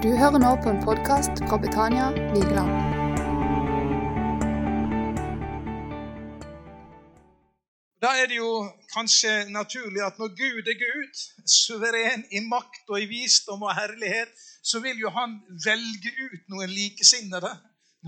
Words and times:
Du 0.00 0.08
hører 0.16 0.40
nå 0.40 0.50
på 0.64 0.70
en 0.72 0.78
podkast 0.80 1.42
fra 1.44 1.56
Betania 1.60 2.06
Vigeland. 2.32 2.70
Da 8.00 8.14
er 8.16 8.30
det 8.30 8.38
jo 8.38 8.52
kanskje 8.94 9.32
naturlig 9.52 10.00
at 10.06 10.16
når 10.22 10.30
Gud 10.38 10.70
er 10.72 10.78
Gud, 10.80 11.20
suveren 11.44 12.24
i 12.32 12.40
makt 12.46 12.88
og 12.88 12.96
i 13.02 13.10
visdom 13.10 13.66
og 13.68 13.74
herlighet, 13.76 14.32
så 14.64 14.80
vil 14.80 15.04
jo 15.04 15.12
han 15.18 15.36
velge 15.66 16.14
ut 16.30 16.48
noen 16.48 16.72
likesinnede. 16.72 17.52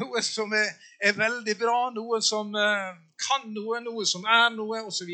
Noe 0.00 0.24
som 0.24 0.56
er, 0.56 0.72
er 0.96 1.20
veldig 1.20 1.58
bra, 1.60 1.76
noe 1.92 2.22
som 2.24 2.56
uh, 2.56 2.96
kan 3.26 3.44
noe, 3.52 3.84
noe 3.84 4.08
som 4.08 4.24
er 4.24 4.48
noe, 4.56 4.80
osv. 4.88 5.12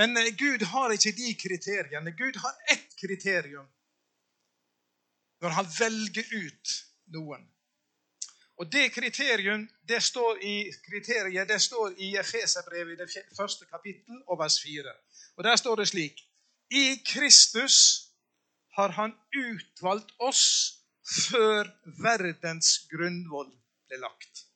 Men 0.00 0.16
uh, 0.16 0.32
Gud 0.32 0.64
har 0.72 0.96
ikke 0.96 1.12
de 1.20 1.36
kriteriene. 1.44 2.16
Gud 2.16 2.40
har 2.40 2.56
ett 2.72 2.88
kriterium 3.04 3.68
når 5.42 5.56
han 5.58 5.70
velger 5.78 6.28
ut 6.38 6.76
noen. 7.14 7.48
Og 8.60 8.72
Det 8.72 8.92
kriterium, 8.94 9.64
det 9.88 10.02
står 10.02 10.38
i 10.44 10.70
kriteriet, 10.86 11.48
det 11.48 11.58
står 11.62 11.96
i 11.98 12.12
Efeserbrevet 12.20 12.92
i 12.92 13.00
det 13.00 13.24
første 13.36 13.66
kapittel 13.66 14.20
og 14.28 14.38
vers 14.38 14.60
4. 14.62 14.92
Og 15.36 15.44
Der 15.44 15.56
står 15.56 15.76
det 15.76 15.88
slik 15.88 16.20
I 16.70 17.02
Kristus 17.06 17.76
har 18.76 18.88
han 18.88 19.12
utvalgt 19.36 20.14
oss 20.18 20.44
før 21.30 21.68
verdens 22.04 22.86
grunnvoll 22.92 23.50
ble 23.88 23.98
lagt. 23.98 24.46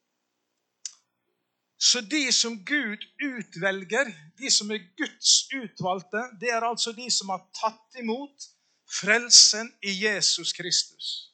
Så 1.78 2.00
de 2.00 2.32
som 2.32 2.64
Gud 2.64 3.02
utvelger, 3.22 4.12
de 4.38 4.50
som 4.50 4.70
er 4.70 4.86
Guds 4.96 5.48
utvalgte, 5.52 6.22
det 6.40 6.50
er 6.54 6.64
altså 6.64 6.92
de 6.92 7.10
som 7.10 7.28
har 7.34 7.42
tatt 7.60 8.00
imot 8.00 8.46
frelsen 8.86 9.72
i 9.82 9.92
Jesus 10.04 10.52
Kristus. 10.52 11.32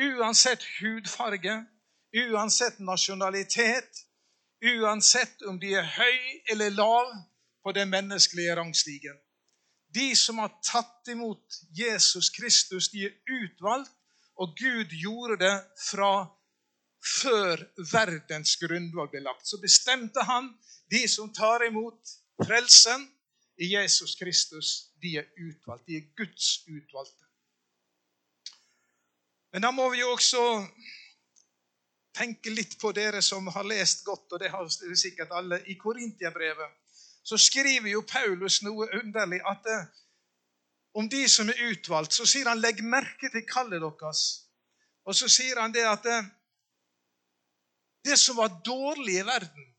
Uansett 0.00 0.62
hudfarge, 0.80 1.64
uansett 2.12 2.78
nasjonalitet, 2.78 4.06
uansett 4.62 5.42
om 5.42 5.60
de 5.60 5.74
er 5.74 5.88
høy 5.96 6.18
eller 6.50 6.70
lav 6.70 7.12
på 7.62 7.72
den 7.72 7.90
menneskelige 7.90 8.56
rangstigen. 8.56 9.18
De 9.94 10.16
som 10.16 10.38
har 10.38 10.52
tatt 10.64 11.08
imot 11.12 11.58
Jesus 11.76 12.30
Kristus, 12.30 12.88
de 12.88 13.04
er 13.06 13.16
utvalgt, 13.28 13.92
og 14.40 14.54
Gud 14.56 14.94
gjorde 14.96 15.36
det 15.44 15.56
fra 15.90 16.24
før 17.02 17.60
verdens 17.92 18.56
grunnlag 18.56 19.10
ble 19.12 19.20
lagt. 19.26 19.44
Så 19.46 19.60
bestemte 19.60 20.24
han 20.24 20.48
de 20.90 21.02
som 21.08 21.32
tar 21.34 21.66
imot 21.66 22.14
frelsen 22.40 23.04
i 23.56 23.74
Jesus 23.74 24.14
Kristus, 24.14 24.92
de 25.02 25.16
er 25.20 25.28
utvalgt. 25.36 25.86
De 25.86 25.96
er 25.96 26.08
Guds 26.16 26.62
utvalgte. 26.68 27.26
Men 29.52 29.62
da 29.62 29.70
må 29.70 29.90
vi 29.92 30.00
jo 30.00 30.12
også 30.14 30.42
tenke 32.16 32.52
litt 32.52 32.78
på 32.80 32.92
dere 32.96 33.20
som 33.24 33.48
har 33.52 33.66
lest 33.68 34.04
godt, 34.04 34.32
og 34.32 34.40
det 34.40 34.50
har 34.52 34.68
sikkert 34.96 35.32
alle. 35.36 35.60
I 35.68 35.76
Korintiabrevet 35.80 36.78
så 37.22 37.38
skriver 37.38 37.90
jo 37.92 38.04
Paulus 38.08 38.62
noe 38.64 38.88
underlig. 38.98 39.40
at 39.46 39.66
eh, 39.66 39.90
Om 40.94 41.08
de 41.08 41.28
som 41.28 41.48
er 41.48 41.60
utvalgt, 41.70 42.12
så 42.12 42.26
sier 42.26 42.48
han 42.48 42.60
'legg 42.60 42.82
merke 42.84 43.30
til 43.32 43.46
kallet 43.48 43.80
deres'. 43.80 44.48
Og 45.04 45.14
så 45.14 45.28
sier 45.28 45.60
han 45.60 45.72
det 45.72 45.84
at 45.88 46.06
eh, 46.06 46.24
det 48.04 48.18
som 48.18 48.36
var 48.36 48.60
dårlig 48.64 49.20
i 49.20 49.26
verden 49.26 49.71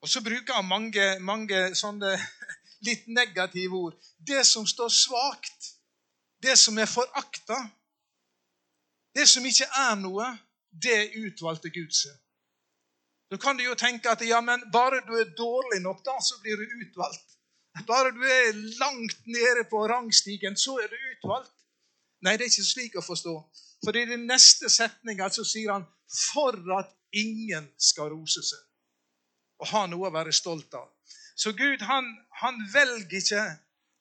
Og 0.00 0.08
så 0.08 0.22
bruker 0.22 0.54
han 0.54 0.68
mange, 0.68 1.06
mange 1.20 1.62
sånne 1.78 2.14
litt 2.86 3.08
negative 3.10 3.80
ord. 3.88 3.96
Det 4.18 4.44
som 4.46 4.66
står 4.66 4.92
svakt, 4.94 5.72
det 6.42 6.54
som 6.58 6.78
er 6.78 6.90
forakta, 6.90 7.58
det 9.14 9.26
som 9.26 9.46
ikke 9.46 9.66
er 9.88 9.96
noe, 9.98 10.28
det 10.70 11.10
utvalgte 11.18 11.72
Gud 11.74 11.94
seg. 11.96 12.14
Da 13.28 13.36
kan 13.40 13.58
du 13.58 13.64
jo 13.64 13.74
tenke 13.76 14.12
at 14.12 14.22
ja, 14.24 14.38
men 14.40 14.62
bare 14.72 15.02
du 15.04 15.16
er 15.18 15.34
dårlig 15.36 15.82
nok, 15.84 16.04
da, 16.06 16.14
så 16.22 16.38
blir 16.44 16.56
du 16.56 16.78
utvalgt. 16.84 17.34
Bare 17.86 18.12
du 18.14 18.22
er 18.24 18.56
langt 18.78 19.26
nede 19.26 19.64
på 19.70 19.82
rangstigen, 19.90 20.56
så 20.56 20.78
er 20.82 20.88
du 20.88 20.96
utvalgt. 21.12 21.52
Nei, 22.24 22.36
det 22.38 22.46
er 22.46 22.52
ikke 22.52 22.70
slik 22.70 22.96
å 22.98 23.04
forstå. 23.04 23.34
For 23.84 23.94
i 23.94 24.06
den 24.08 24.24
neste 24.26 24.70
setninga 24.72 25.28
så 25.30 25.44
sier 25.46 25.74
han 25.76 25.84
'for 26.08 26.56
at 26.78 26.90
ingen 27.12 27.68
skal 27.78 28.10
rose 28.10 28.42
seg' 28.42 28.67
og 29.58 29.70
ha 29.72 29.86
noe 29.90 30.08
å 30.08 30.14
være 30.14 30.34
stolt 30.34 30.74
av. 30.78 30.88
Så 31.38 31.52
Gud 31.54 31.82
han, 31.86 32.06
han 32.42 32.62
velger 32.72 33.18
ikke 33.22 33.46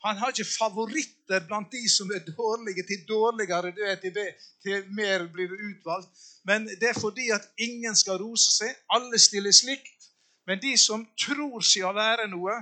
Han 0.06 0.19
har 0.22 0.29
ikke 0.29 0.45
favoritter 0.45 1.41
blant 1.50 1.72
de 1.73 1.79
som 1.90 2.12
er 2.13 2.22
dårlige. 2.22 2.84
Til 2.85 3.01
dårligere 3.09 3.72
du 3.73 3.79
er, 3.81 3.96
til, 3.97 4.13
til 4.62 4.84
mer 4.94 5.25
blir 5.34 5.50
du 5.50 5.56
utvalgt. 5.57 6.12
Men 6.46 6.67
det 6.67 6.91
er 6.91 7.00
fordi 7.00 7.31
at 7.34 7.47
ingen 7.57 7.96
skal 7.97 8.22
rose 8.22 8.51
seg. 8.53 8.75
Alle 8.94 9.17
stiller 9.19 9.51
slikt. 9.51 10.06
Men 10.46 10.62
de 10.62 10.75
som 10.78 11.01
tror 11.17 11.66
seg 11.66 11.88
å 11.90 11.96
være 11.97 12.28
noe, 12.29 12.59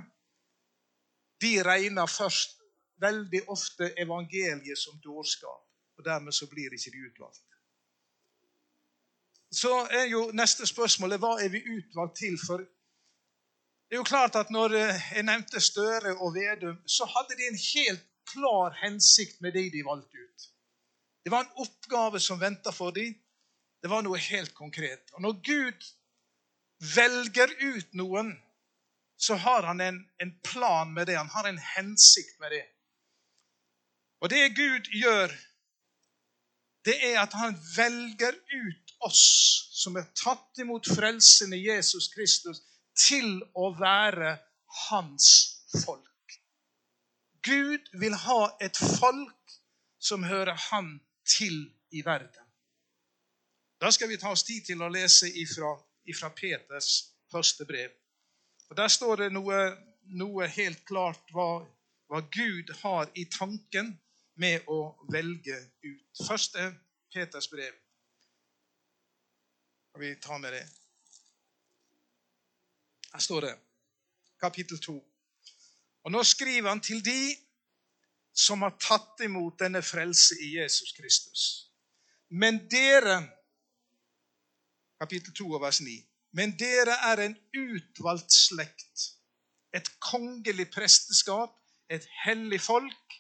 de 1.44 1.52
regner 1.68 2.08
først 2.08 2.56
veldig 3.04 3.44
ofte 3.52 3.92
evangeliet 4.00 4.80
som 4.80 4.96
dårskap. 5.04 5.60
Og 6.00 6.08
dermed 6.08 6.34
så 6.34 6.48
blir 6.48 6.74
ikke 6.74 6.96
de 6.96 7.04
utvalgt. 7.10 7.44
Så 9.52 9.72
er 9.92 10.08
jo 10.12 10.30
neste 10.34 10.66
spørsmål 10.68 11.20
hva 11.22 11.36
er 11.44 11.52
vi 11.54 11.62
utvalgt 11.78 12.18
til? 12.24 12.40
For 12.42 12.64
det 13.90 13.96
er 13.96 14.02
jo 14.02 14.08
klart 14.08 14.36
at 14.36 14.50
når 14.50 14.74
eh, 14.80 15.04
jeg 15.16 15.26
nevnte 15.28 15.62
Støre 15.62 16.16
og 16.18 16.34
Vedum, 16.34 16.80
så 16.90 17.06
hadde 17.06 17.38
de 17.38 17.50
en 17.52 17.60
helt 17.60 18.06
klar 18.32 18.74
hensikt 18.82 19.42
med 19.42 19.54
det 19.54 19.68
de 19.74 19.84
valgte 19.86 20.18
ut. 20.18 20.48
Det 21.26 21.32
var 21.32 21.46
en 21.46 21.62
oppgave 21.62 22.20
som 22.20 22.42
venta 22.42 22.74
for 22.74 22.96
dem. 22.96 23.14
Det 23.82 23.90
var 23.90 24.02
noe 24.02 24.18
helt 24.18 24.54
konkret. 24.58 25.14
Og 25.14 25.22
når 25.22 25.38
Gud 25.46 25.88
velger 26.96 27.54
ut 27.62 27.94
noen, 27.94 28.34
så 29.18 29.38
har 29.40 29.64
han 29.70 29.82
en, 29.82 30.00
en 30.22 30.34
plan 30.44 30.94
med 30.94 31.06
det. 31.08 31.18
Han 31.18 31.30
har 31.30 31.50
en 31.50 31.62
hensikt 31.78 32.40
med 32.40 32.58
det. 32.58 32.66
Og 34.22 34.30
det 34.30 34.56
Gud 34.58 34.90
gjør, 34.98 35.34
det 36.86 36.98
er 37.06 37.20
at 37.22 37.34
han 37.34 37.54
velger 37.76 38.34
ut 38.34 38.96
oss 39.06 39.26
som 39.78 39.98
er 39.98 40.10
tatt 40.18 40.62
imot 40.62 40.90
frelsen 40.90 41.54
i 41.54 41.68
Jesus 41.68 42.10
Kristus 42.14 42.62
til 42.96 43.44
å 43.54 43.72
være 43.80 44.38
hans 44.90 45.28
folk. 45.86 46.38
Gud 47.46 47.92
vil 48.00 48.16
ha 48.26 48.42
et 48.62 48.78
folk 48.78 49.58
som 50.00 50.24
hører 50.24 50.58
han 50.72 51.00
til 51.38 51.68
i 51.92 52.02
verden. 52.06 52.46
Da 53.82 53.92
skal 53.92 54.10
vi 54.10 54.18
ta 54.18 54.32
oss 54.32 54.44
tid 54.44 54.66
til 54.66 54.82
å 54.82 54.90
lese 54.90 55.30
ifra, 55.30 55.76
ifra 56.10 56.32
Peters 56.34 57.12
første 57.32 57.66
brev. 57.66 57.92
Og 58.70 58.78
Der 58.78 58.88
står 58.88 59.16
det 59.16 59.32
noe, 59.34 59.60
noe 60.18 60.48
helt 60.48 60.86
klart 60.86 61.34
hva, 61.34 61.66
hva, 62.10 62.22
Gud 62.32 62.72
har 62.82 63.12
i 63.14 63.28
tanken 63.30 63.94
med 64.42 64.66
å 64.68 64.96
velge 65.12 65.60
ut. 65.84 66.24
Første 66.28 66.72
Peters 67.14 67.48
brev. 67.52 67.76
Vi 70.00 70.16
tar 70.20 70.40
med 70.40 70.54
det? 70.54 70.66
Her 73.16 73.20
står 73.20 73.42
det, 73.42 73.54
kapittel 74.44 74.80
2. 74.84 74.94
Og 76.04 76.12
nå 76.12 76.24
skriver 76.28 76.68
han 76.68 76.82
til 76.84 77.00
de 77.00 77.36
som 78.36 78.66
har 78.66 78.74
tatt 78.76 79.24
imot 79.24 79.56
denne 79.62 79.80
frelse 79.80 80.36
i 80.44 80.50
Jesus 80.58 80.92
Kristus. 80.98 81.46
Men 82.28 82.60
dere 82.68 83.22
Kapittel 85.00 85.32
2 85.40 85.62
vers 85.64 85.80
9. 85.80 85.96
Men 86.36 86.58
dere 86.60 87.00
er 87.08 87.24
en 87.24 87.40
utvalgt 87.56 88.36
slekt, 88.36 89.08
et 89.72 89.88
kongelig 90.04 90.68
presteskap, 90.76 91.56
et 91.88 92.04
hellig 92.26 92.60
folk, 92.68 93.20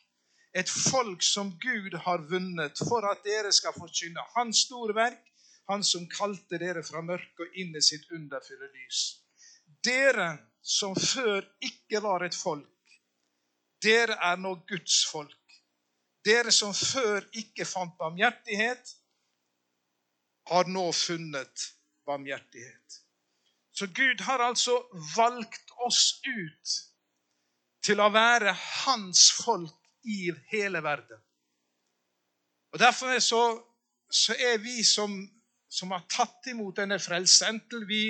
et 0.52 0.70
folk 0.92 1.24
som 1.24 1.56
Gud 1.64 1.96
har 2.04 2.28
vunnet, 2.28 2.84
for 2.92 3.08
at 3.08 3.24
dere 3.24 3.56
skal 3.56 3.76
forkynne 3.80 4.28
Hans 4.36 4.68
store 4.68 4.96
verk, 4.96 5.24
Han 5.72 5.84
som 5.84 6.04
kalte 6.12 6.60
dere 6.60 6.84
fra 6.84 7.02
mørket 7.02 7.40
og 7.48 7.56
inn 7.58 7.72
i 7.74 7.82
sitt 7.82 8.12
underfulle 8.14 8.68
lys. 8.76 9.06
Dere 9.86 10.30
som 10.66 10.96
før 10.98 11.46
ikke 11.64 12.02
var 12.02 12.26
et 12.26 12.36
folk, 12.36 12.72
dere 13.86 14.18
er 14.32 14.40
nå 14.42 14.56
Guds 14.70 15.04
folk. 15.12 15.42
Dere 16.26 16.52
som 16.52 16.74
før 16.74 17.26
ikke 17.38 17.68
fant 17.70 17.94
barmhjertighet, 18.00 18.96
har 20.50 20.70
nå 20.70 20.88
funnet 20.94 21.70
barmhjertighet. 22.06 23.00
Så 23.76 23.88
Gud 23.88 24.22
har 24.26 24.40
altså 24.40 24.78
valgt 25.16 25.72
oss 25.86 26.22
ut 26.26 26.76
til 27.86 28.02
å 28.02 28.10
være 28.14 28.54
hans 28.86 29.28
folk 29.44 29.76
i 30.06 30.32
hele 30.52 30.82
verden. 30.84 31.22
Og 32.74 32.80
Derfor 32.80 33.14
er 33.14 33.20
så, 33.24 33.42
så 34.12 34.36
er 34.36 34.58
vi 34.64 34.84
som, 34.84 35.18
som, 35.70 35.92
har 35.92 36.06
tatt 36.12 36.50
imot 36.52 36.78
denne 36.80 36.98
frelse, 37.00 37.48
enten 37.50 37.86
vi 37.90 38.04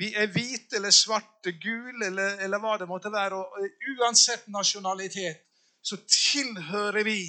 vi 0.00 0.14
er 0.16 0.30
hvite 0.32 0.78
eller 0.78 0.94
svarte, 0.96 1.52
gule 1.60 2.06
eller, 2.06 2.38
eller 2.40 2.60
hva 2.62 2.78
det 2.80 2.88
måtte 2.88 3.12
være. 3.12 3.36
Og 3.36 3.96
uansett 3.98 4.46
nasjonalitet 4.48 5.42
så 5.84 5.98
tilhører 6.08 7.04
vi 7.04 7.20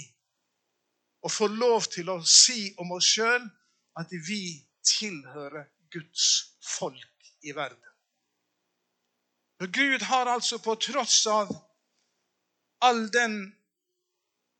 og 1.21 1.31
få 1.31 1.49
lov 1.51 1.89
til 1.91 2.09
å 2.09 2.21
si 2.25 2.71
om 2.81 2.93
oss 2.95 3.09
sjøl 3.17 3.43
at 3.99 4.13
vi 4.27 4.43
tilhører 4.87 5.67
Guds 5.91 6.27
folk 6.63 7.33
i 7.43 7.51
verden. 7.55 7.91
For 9.59 9.69
Gud 9.69 10.07
har 10.07 10.31
altså 10.31 10.57
på 10.63 10.75
tross 10.81 11.25
av 11.27 11.51
all 12.81 13.03
den 13.13 13.35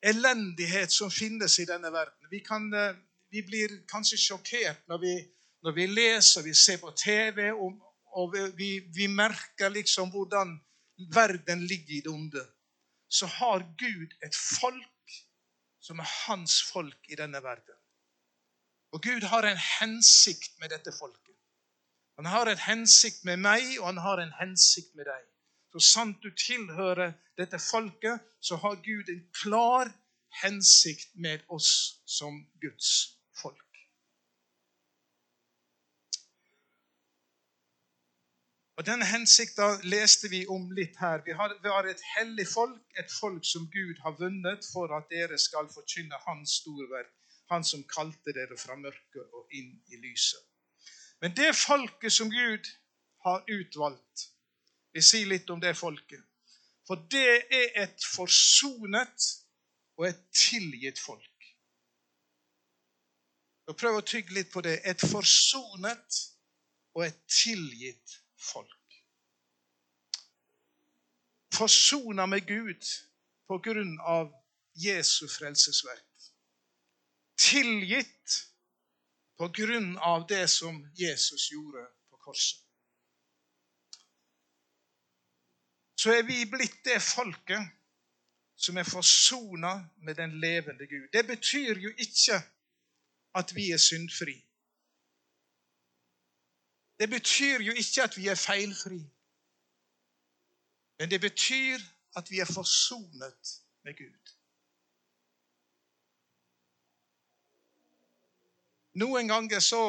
elendighet 0.06 0.92
som 0.92 1.10
finnes 1.14 1.60
i 1.60 1.66
denne 1.66 1.90
verden 1.94 2.30
Vi, 2.30 2.42
kan, 2.46 2.68
eh, 2.74 2.98
vi 3.30 3.42
blir 3.46 3.74
kanskje 3.90 4.18
sjokkert 4.18 4.84
når 4.90 5.02
vi, 5.02 5.16
når 5.64 5.78
vi 5.78 5.88
leser, 5.88 6.44
vi 6.44 6.54
ser 6.54 6.78
på 6.82 6.92
TV, 6.98 7.50
og, 7.54 7.80
og 8.18 8.36
vi, 8.58 8.72
vi 8.96 9.08
merker 9.08 9.70
liksom 9.70 10.12
hvordan 10.12 10.58
verden 11.14 11.66
ligger 11.68 11.96
i 11.98 12.02
det 12.06 12.12
onde. 12.12 12.44
Så 13.10 13.26
har 13.26 13.64
Gud 13.78 14.14
et 14.24 14.36
folk 14.36 15.16
som 15.82 16.00
er 16.00 16.10
hans 16.28 16.62
folk 16.72 17.10
i 17.10 17.18
denne 17.20 17.44
verden. 17.44 17.78
Og 18.92 19.02
Gud 19.02 19.24
har 19.32 19.48
en 19.48 19.62
hensikt 19.80 20.60
med 20.60 20.70
dette 20.70 20.92
folket. 21.00 21.36
Han 22.16 22.26
har 22.26 22.46
en 22.46 22.58
hensikt 22.58 23.24
med 23.24 23.40
meg, 23.42 23.64
og 23.80 23.86
han 23.86 23.98
har 23.98 24.20
en 24.22 24.34
hensikt 24.40 24.96
med 24.96 25.08
deg. 25.08 25.24
Så 25.72 25.80
sant 25.80 26.24
du 26.24 26.30
tilhører 26.36 27.14
dette 27.40 27.60
folket, 27.60 28.20
så 28.44 28.60
har 28.60 28.82
Gud 28.84 29.10
en 29.10 29.24
klar 29.44 29.92
hensikt 30.44 31.16
med 31.16 31.44
oss 31.48 32.04
som 32.06 32.44
Guds 32.62 32.92
folk. 33.42 33.71
Og 38.82 38.86
Denne 38.88 39.06
hensikta 39.06 39.66
leste 39.86 40.26
vi 40.32 40.40
om 40.50 40.64
litt 40.74 40.96
her. 40.98 41.20
Vi 41.22 41.36
har, 41.38 41.86
et 41.86 42.00
hellig 42.16 42.48
folk, 42.50 42.80
et 42.98 43.12
folk 43.14 43.44
som 43.46 43.68
Gud 43.70 44.00
har 44.02 44.16
vunnet 44.18 44.66
for 44.74 44.90
at 44.98 45.04
dere 45.14 45.38
skal 45.38 45.68
forkynne 45.70 46.18
Hans 46.24 46.56
storverk. 46.64 47.12
Han 47.54 47.62
som 47.62 47.84
kalte 47.86 48.34
dere 48.34 48.58
fra 48.58 48.74
mørket 48.80 49.36
og 49.38 49.54
inn 49.54 49.76
i 49.94 50.00
lyset. 50.02 50.42
Men 51.22 51.36
det 51.38 51.52
folket 51.54 52.16
som 52.16 52.32
Gud 52.34 52.72
har 53.28 53.44
utvalgt 53.54 54.26
Vi 54.98 55.02
sier 55.06 55.30
litt 55.30 55.54
om 55.54 55.62
det 55.62 55.76
folket. 55.78 56.24
For 56.88 57.06
det 57.14 57.54
er 57.54 57.78
et 57.84 58.08
forsonet 58.16 59.28
og 60.00 60.08
et 60.10 60.26
tilgitt 60.34 61.00
folk. 61.00 61.46
Prøv 63.78 64.02
å 64.02 64.02
tygge 64.02 64.34
litt 64.40 64.50
på 64.52 64.66
det. 64.66 64.80
Et 64.84 65.06
forsonet 65.14 66.20
og 66.98 67.06
et 67.06 67.22
tilgitt 67.30 68.21
folk. 68.42 68.78
Forsona 71.54 72.26
med 72.26 72.48
Gud 72.48 72.88
på 73.48 73.58
grunn 73.58 74.00
av 74.00 74.32
Jesu 74.74 75.28
frelsesverk. 75.28 76.32
Tilgitt 77.38 78.38
på 79.38 79.48
grunn 79.48 79.98
av 79.98 80.28
det 80.28 80.48
som 80.50 80.82
Jesus 80.96 81.52
gjorde 81.52 81.86
på 82.10 82.18
korset. 82.18 82.62
Så 86.02 86.14
er 86.18 86.24
vi 86.26 86.46
blitt 86.50 86.80
det 86.86 86.98
folket 87.04 87.68
som 88.62 88.78
er 88.78 88.86
forsona 88.86 89.74
med 90.06 90.16
den 90.18 90.40
levende 90.42 90.88
Gud. 90.88 91.10
Det 91.14 91.26
betyr 91.28 91.78
jo 91.78 91.92
ikke 91.98 92.40
at 93.38 93.54
vi 93.56 93.72
er 93.72 93.78
syndfri. 93.78 94.38
Det 97.02 97.10
betyr 97.10 97.64
jo 97.66 97.74
ikke 97.74 98.04
at 98.04 98.18
vi 98.18 98.28
er 98.30 98.38
feilfri. 98.38 99.00
Men 101.00 101.10
det 101.10 101.22
betyr 101.22 101.80
at 102.16 102.28
vi 102.30 102.40
er 102.40 102.46
forsonet 102.46 103.54
med 103.84 103.98
Gud. 103.98 104.34
Noen 109.02 109.28
ganger 109.34 109.60
så 109.60 109.82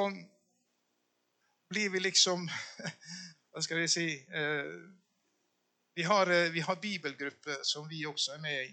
blir 1.69 1.93
vi 1.93 2.01
liksom 2.01 2.49
Hva 3.53 3.61
skal 3.61 3.83
vi 3.83 3.89
si 3.93 4.09
eh, 4.17 4.73
vi 5.93 6.09
har, 6.09 6.33
eh, 6.33 6.49
vi 6.57 6.65
har 6.65 6.81
bibelgruppe 6.81 7.59
som 7.63 7.89
vi 7.89 8.07
også 8.09 8.39
er 8.39 8.41
med 8.41 8.65
i. 8.65 8.73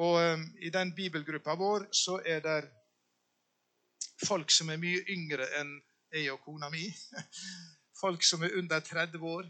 Og 0.00 0.22
eh, 0.22 0.38
i 0.64 0.72
den 0.72 0.94
bibelgruppa 0.96 1.60
vår 1.60 1.90
så 1.92 2.22
er 2.24 2.40
det 2.40 2.60
folk 4.24 4.50
som 4.50 4.72
er 4.72 4.80
mye 4.80 5.04
yngre 5.12 5.52
enn 5.60 5.82
jeg 6.12 6.32
og 6.32 6.42
kona 6.44 6.70
mi. 6.72 6.84
Folk 8.02 8.24
som 8.26 8.42
er 8.42 8.56
under 8.58 8.80
30 8.80 9.26
år. 9.26 9.48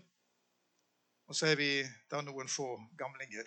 Og 1.27 1.37
så 1.37 1.49
er 1.53 1.59
vi 1.59 1.71
da 2.11 2.21
noen 2.23 2.49
få 2.51 2.69
gamlinger. 2.99 3.47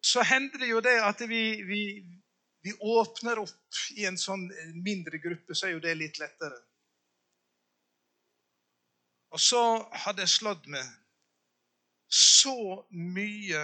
Så 0.00 0.24
hender 0.24 0.58
det 0.58 0.70
jo 0.70 0.80
det 0.84 0.96
at 1.04 1.20
vi, 1.28 1.44
vi, 1.66 1.82
vi 2.64 2.72
åpner 2.80 3.40
opp 3.42 3.80
i 3.96 4.06
en 4.08 4.18
sånn 4.18 4.46
mindre 4.80 5.20
gruppe, 5.22 5.54
så 5.54 5.68
er 5.68 5.76
jo 5.76 5.84
det 5.84 5.96
litt 5.98 6.20
lettere. 6.20 6.56
Og 9.30 9.40
så 9.40 9.62
har 10.04 10.16
det 10.18 10.26
slått 10.30 10.66
meg 10.72 10.86
så 12.10 12.82
mye 12.90 13.60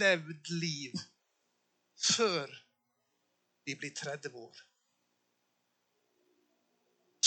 levd 0.00 0.50
liv 0.50 0.96
før 1.98 2.50
vi 3.68 3.76
blir 3.78 3.94
30 3.94 4.34
år. 4.34 4.67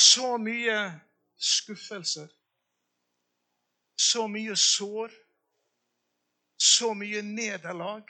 Så 0.01 0.37
mye 0.41 0.77
skuffelser. 1.37 2.29
Så 3.95 4.27
mye 4.27 4.55
sår. 4.57 5.11
Så 6.57 6.93
mye 6.97 7.21
nederlag. 7.21 8.09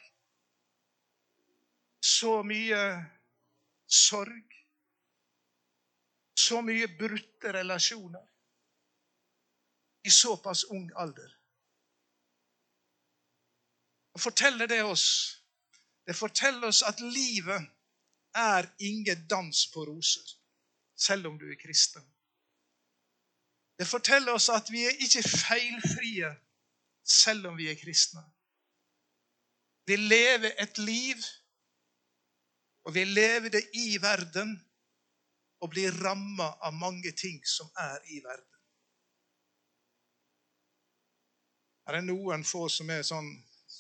Så 2.00 2.38
mye 2.48 2.82
sorg. 3.88 4.58
Så 6.40 6.62
mye 6.62 6.88
brutte 6.88 7.52
relasjoner 7.54 8.28
i 10.04 10.10
såpass 10.10 10.64
ung 10.64 10.90
alder. 10.96 11.38
Og 14.14 14.22
forteller 14.22 14.68
det 14.68 14.84
oss 14.84 15.38
Det 16.06 16.16
forteller 16.18 16.68
oss 16.68 16.82
at 16.84 17.00
livet 17.00 17.68
er 18.36 18.66
ingen 18.80 19.28
dans 19.30 19.68
på 19.74 19.84
roser, 19.86 20.32
selv 21.02 21.28
om 21.28 21.38
du 21.40 21.48
er 21.50 21.60
kristen. 21.60 22.04
Det 23.80 23.88
forteller 23.90 24.38
oss 24.38 24.50
at 24.54 24.70
vi 24.70 24.84
er 24.86 25.00
ikke 25.02 25.24
feilfrie 25.26 26.30
selv 27.04 27.50
om 27.50 27.58
vi 27.58 27.70
er 27.72 27.80
kristne. 27.80 28.22
Vi 29.90 29.98
lever 29.98 30.54
et 30.62 30.78
liv, 30.78 31.24
og 32.86 32.94
vi 32.94 33.04
lever 33.04 33.50
det 33.50 33.64
i 33.74 33.98
verden, 34.02 34.54
og 35.62 35.70
blir 35.70 35.94
ramma 36.02 36.48
av 36.62 36.74
mange 36.74 37.12
ting 37.18 37.42
som 37.46 37.70
er 37.78 37.98
i 38.10 38.22
verden. 38.24 38.48
Er 41.88 41.98
det 41.98 42.06
noen 42.08 42.46
få 42.46 42.68
som 42.70 42.90
er 42.94 43.04
sånn 43.06 43.30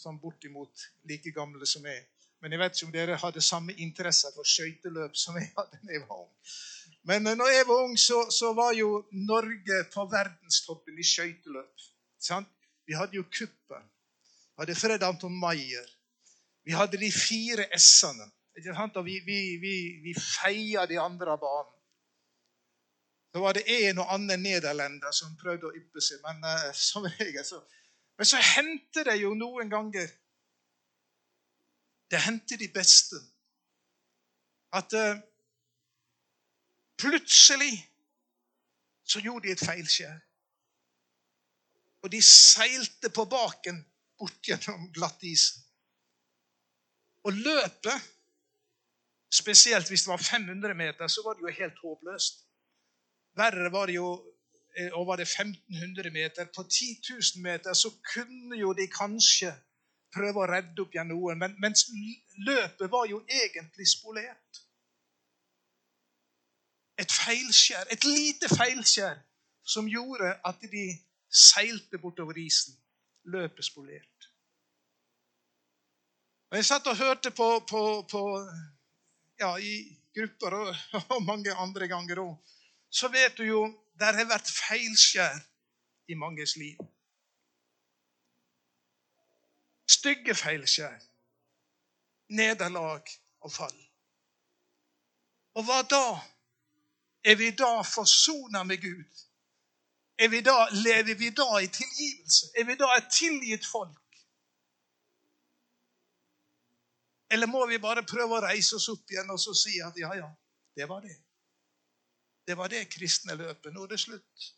sånn 0.01 0.20
bortimot 0.22 0.88
like 1.10 1.34
gamle 1.36 1.68
som 1.70 1.86
meg. 1.86 2.08
Men 2.42 2.56
jeg 2.56 2.62
vet 2.62 2.78
ikke 2.78 2.88
om 2.88 2.94
dere 2.96 3.20
hadde 3.22 3.44
samme 3.46 3.75
interesse 3.86 4.32
for 4.36 4.48
skøyteløp 4.48 5.18
som 5.20 5.38
jeg 5.38 5.51
hadde 5.58 5.82
da 5.84 5.94
jeg 5.94 6.06
var 6.08 6.24
ung. 6.24 6.32
Men 7.10 7.27
eh, 7.27 7.38
når 7.38 7.53
jeg 7.55 7.67
var 7.67 7.84
ung, 7.86 7.96
så, 8.00 8.20
så 8.31 8.53
var 8.58 8.75
jo 8.77 9.05
Norge 9.12 9.79
på 9.93 10.05
verdenstoppen 10.12 11.00
i 11.00 11.08
skøyteløp. 11.08 11.88
Vi 12.88 12.98
hadde 12.98 13.17
jo 13.17 13.24
Kuppen. 13.24 13.89
Vi 14.53 14.63
hadde 14.63 14.77
Fred 14.77 15.03
Anton 15.03 15.39
Maier. 15.39 15.89
Vi 16.63 16.75
hadde 16.77 17.00
de 17.01 17.12
fire 17.12 17.67
S-ene. 17.77 18.29
Og 18.96 19.05
vi, 19.05 19.20
vi, 19.25 19.39
vi, 19.62 19.75
vi 20.03 20.13
feia 20.20 20.86
de 20.86 21.00
andre 21.00 21.34
av 21.34 21.39
banen. 21.41 21.77
Så 23.31 23.39
var 23.39 23.55
det 23.55 23.63
en 23.72 24.01
og 24.03 24.10
annen 24.12 24.41
nederlender 24.43 25.13
som 25.15 25.38
prøvde 25.39 25.70
å 25.70 25.77
yppe 25.77 26.03
seg, 26.03 26.20
men 26.25 26.43
uh, 26.43 26.74
som 26.75 27.05
regel 27.08 27.46
så 27.48 27.62
men 28.20 28.27
så 28.27 28.38
hendte 28.38 29.01
det 29.08 29.15
jo 29.17 29.31
noen 29.34 29.70
ganger 29.72 30.12
Det 32.12 32.20
hendte 32.22 32.58
de 32.60 32.67
beste. 32.67 33.17
At 34.75 34.93
uh, 34.93 35.15
plutselig 37.01 37.74
så 39.03 39.20
gjorde 39.20 39.48
de 39.48 39.55
et 39.55 39.65
feilskjær. 39.65 40.20
Og 42.01 42.12
de 42.13 42.22
seilte 42.25 43.12
på 43.13 43.25
baken 43.29 43.81
bort 44.20 44.39
gjennom 44.46 44.88
glatt 44.96 45.24
is. 45.27 45.51
Og 47.25 47.34
løpet, 47.38 48.08
spesielt 49.34 49.89
hvis 49.89 50.05
det 50.05 50.13
var 50.13 50.24
500 50.24 50.74
meter, 50.77 51.08
så 51.08 51.22
var 51.25 51.38
det 51.38 51.46
jo 51.46 51.58
helt 51.60 51.81
håpløst. 51.84 52.46
Verre 53.38 53.72
var 53.72 53.89
det 53.89 54.00
jo 54.00 54.12
og 54.96 55.08
var 55.08 55.20
det 55.20 55.27
1500 55.27 56.12
meter. 56.12 56.48
På 56.55 56.63
10 56.63 56.86
000 57.10 57.43
meter 57.43 57.74
så 57.74 57.91
kunne 58.13 58.58
jo 58.58 58.74
de 58.74 58.88
kanskje 58.88 59.51
prøve 60.15 60.43
å 60.43 60.48
redde 60.48 60.84
opp 60.84 60.96
igjen 60.96 61.12
noen, 61.12 61.39
men, 61.39 61.55
mens 61.63 61.86
løpet 62.48 62.91
var 62.91 63.08
jo 63.08 63.22
egentlig 63.27 63.88
spolert. 63.88 64.62
Et 67.01 67.12
feilskjær, 67.12 67.89
et 67.91 68.03
lite 68.05 68.50
feilskjær, 68.51 69.17
som 69.65 69.89
gjorde 69.89 70.36
at 70.46 70.62
de 70.72 70.86
seilte 71.31 71.98
bortover 72.01 72.38
isen. 72.38 72.77
Løpet 73.24 73.65
spolert. 73.65 74.27
Og 76.51 76.58
Jeg 76.58 76.65
satt 76.65 76.88
og 76.88 76.98
hørte 76.98 77.31
på, 77.31 77.48
på, 77.70 77.81
på 78.12 78.22
ja, 79.39 79.55
i 79.58 79.75
grupper 80.15 80.58
og, 80.58 80.75
og 81.15 81.24
mange 81.24 81.53
andre 81.53 81.88
ganger 81.88 82.24
òg. 82.25 82.58
Så 82.91 83.08
vet 83.08 83.38
du 83.38 83.46
jo 83.48 83.62
der 84.00 84.17
har 84.17 84.27
vært 84.27 84.50
feilskjær 84.50 85.38
i 86.12 86.17
manges 86.17 86.58
liv. 86.60 86.79
Stygge 89.88 90.36
feilskjær. 90.36 91.00
Nederlag 92.31 93.08
og 93.43 93.51
fall. 93.51 93.79
Og 95.60 95.67
hva 95.67 95.81
da? 95.84 96.05
Er 97.24 97.36
vi 97.36 97.51
da 97.51 97.82
forsona 97.86 98.63
med 98.63 98.82
Gud? 98.82 99.25
Er 100.18 100.30
vi 100.30 100.42
da, 100.42 100.70
lever 100.72 101.16
vi 101.16 101.30
da 101.30 101.60
i 101.62 101.68
tilgivelse? 101.68 102.51
Er 102.58 102.66
vi 102.66 102.75
da 102.75 102.90
et 102.98 103.12
tilgitt 103.13 103.66
folk? 103.66 103.98
Eller 107.32 107.48
må 107.48 107.66
vi 107.66 107.80
bare 107.80 108.04
prøve 108.04 108.38
å 108.38 108.44
reise 108.44 108.75
oss 108.75 108.90
opp 108.92 109.12
igjen 109.12 109.30
og 109.32 109.40
så 109.40 109.54
si 109.56 109.78
at 109.82 109.98
ja, 109.98 110.10
ja, 110.18 110.28
det 110.75 110.88
var 110.90 111.06
det. 111.06 111.16
Det 112.48 112.58
var 112.58 112.70
det 112.74 112.90
kristne 112.92 113.38
løpet. 113.40 113.72
Nå 113.74 113.86
er 113.86 113.94
det 113.94 114.00
slutt. 114.01 114.50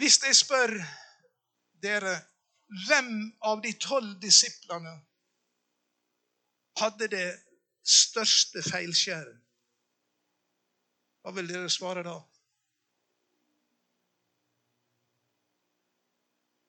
Hvis 0.00 0.16
jeg 0.22 0.36
spør 0.36 0.72
dere 1.82 2.14
hvem 2.86 3.12
av 3.46 3.60
de 3.62 3.72
tolv 3.80 4.16
disiplene 4.20 4.94
hadde 6.80 7.08
det 7.12 7.28
største 7.86 8.62
feilskjæren? 8.62 9.42
hva 11.26 11.32
vil 11.34 11.48
dere 11.50 11.70
svare 11.70 12.04
da? 12.06 12.12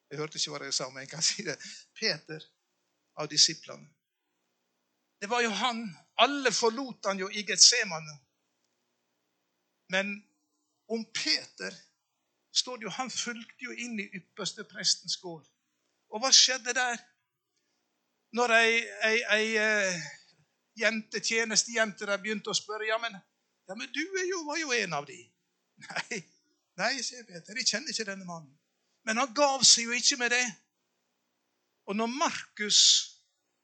Jeg 0.09 0.17
hørte 0.17 0.39
ikke 0.39 0.49
hva 0.49 0.61
dere 0.63 0.73
sa, 0.73 0.87
men 0.89 1.03
jeg 1.03 1.11
kan 1.11 1.25
si 1.27 1.45
det. 1.45 1.53
Peter 1.99 2.41
av 3.21 3.29
disiplene. 3.29 3.85
Det 5.21 5.29
var 5.29 5.43
jo 5.45 5.51
han. 5.59 5.83
Alle 6.25 6.49
forlot 6.49 7.05
han 7.05 7.21
jo 7.21 7.29
i 7.29 7.43
Getsemane. 7.45 8.17
Men 9.93 10.15
om 10.89 11.05
Peter 11.13 11.77
står 12.49 12.77
det 12.77 12.87
jo 12.87 12.95
Han 12.97 13.11
fulgte 13.13 13.69
jo 13.69 13.71
inn 13.71 13.99
i 14.01 14.09
ypperste 14.17 14.65
prestens 14.65 15.19
gård. 15.21 15.45
Og 16.09 16.23
hva 16.23 16.33
skjedde 16.33 16.73
der? 16.73 16.97
Når 18.33 18.53
ei, 18.57 18.73
ei, 19.05 19.17
ei 19.37 19.47
uh, 19.61 20.07
jente, 20.77 21.21
tjenestejente 21.23 22.07
der 22.07 22.21
begynte 22.21 22.51
å 22.53 22.57
spørre 22.57 22.87
ja, 22.87 22.97
men, 23.01 23.17
ja, 23.67 23.75
men 23.75 23.89
du 23.93 24.01
jo, 24.29 24.43
var 24.47 24.61
jo 24.61 24.73
en 24.77 24.95
av 24.97 25.07
de. 25.09 25.19
Nei, 25.87 26.21
nei, 26.77 26.93
sier 27.05 27.25
Peter, 27.25 27.57
jeg 27.57 27.69
kjenner 27.69 27.93
ikke 27.93 28.05
denne 28.07 28.25
mannen. 28.25 28.53
Men 29.05 29.19
han 29.21 29.33
gav 29.33 29.61
seg 29.65 29.87
jo 29.87 29.93
ikke 29.97 30.17
med 30.21 30.33
det. 30.33 30.45
Og 31.87 31.95
når 31.97 32.09
Markus 32.11 32.79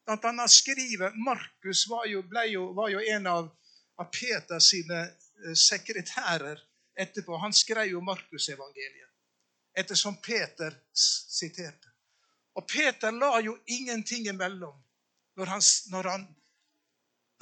blant 0.06 0.26
annet 0.30 0.52
skriver 0.52 1.16
Markus 1.16 1.88
var 1.90 2.08
var 2.30 2.90
jo 2.92 3.02
en 3.16 3.28
av, 3.28 3.50
av 3.98 4.10
Peters 4.12 4.70
eh, 4.74 5.54
sekretærer 5.54 6.62
etterpå. 6.96 7.38
Han 7.38 7.54
skrev 7.54 7.92
jo 7.92 8.02
Markusevangeliet 8.02 9.10
ettersom 9.74 10.20
Peter 10.22 10.76
siterte. 10.94 11.90
Og 12.54 12.68
Peter 12.70 13.12
la 13.12 13.40
jo 13.42 13.58
ingenting 13.66 14.28
imellom 14.30 14.76
når 15.38 15.50
han, 15.50 15.62
når 15.90 16.10
han 16.10 16.28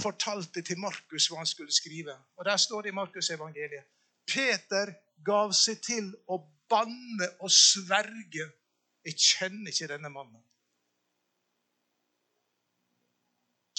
fortalte 0.01 0.62
til 0.65 0.79
Markus 0.79 1.27
hva 1.29 1.41
han 1.41 1.50
skulle 1.50 1.74
skrive. 1.74 2.15
Og 2.38 2.46
Der 2.46 2.58
står 2.58 2.81
det 2.81 2.91
i 2.91 2.98
Markusevangeliet 2.98 3.88
Peter 4.27 4.93
gav 5.25 5.53
seg 5.53 5.81
til 5.84 6.12
å 6.27 6.38
banne 6.70 7.27
og 7.41 7.51
sverge. 7.51 8.48
Jeg 9.05 9.17
kjenner 9.17 9.74
ikke 9.74 9.89
denne 9.91 10.12
mannen. 10.13 10.43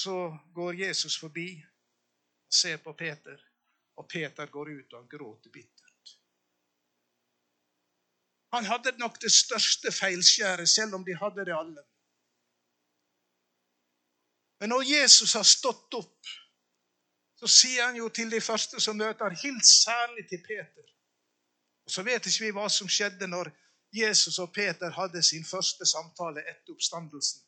Så 0.03 0.17
går 0.55 0.81
Jesus 0.83 1.17
forbi 1.19 1.47
og 1.63 2.57
ser 2.59 2.81
på 2.83 2.93
Peter, 2.99 3.39
og 3.97 4.09
Peter 4.11 4.51
går 4.51 4.73
ut 4.73 4.93
og 4.93 4.99
han 4.99 5.09
gråter 5.09 5.53
bittert. 5.55 6.17
Han 8.53 8.67
hadde 8.69 8.93
nok 8.99 9.21
det 9.23 9.31
største 9.33 9.93
feilskjæret, 9.95 10.69
selv 10.69 10.99
om 10.99 11.05
de 11.05 11.15
hadde 11.17 11.47
det 11.49 11.55
alle. 11.57 11.85
Men 14.63 14.71
når 14.71 14.83
Jesus 14.87 15.33
har 15.35 15.43
stått 15.43 15.95
opp, 15.99 16.29
så 17.35 17.49
sier 17.51 17.89
han 17.89 17.97
jo 17.99 18.05
til 18.15 18.29
de 18.31 18.39
første 18.41 18.79
som 18.81 18.95
møter, 18.95 19.35
hils 19.41 19.73
særlig 19.83 20.23
til 20.31 20.39
Peter. 20.47 20.85
Og 21.83 21.91
Så 21.91 22.05
vet 22.07 22.27
ikke 22.31 22.45
vi 22.45 22.51
hva 22.55 22.69
som 22.71 22.87
skjedde 22.87 23.27
når 23.27 23.51
Jesus 23.91 24.39
og 24.39 24.53
Peter 24.55 24.95
hadde 24.95 25.23
sin 25.27 25.43
første 25.45 25.87
samtale 25.87 26.45
etter 26.47 26.77
oppstandelsen. 26.77 27.43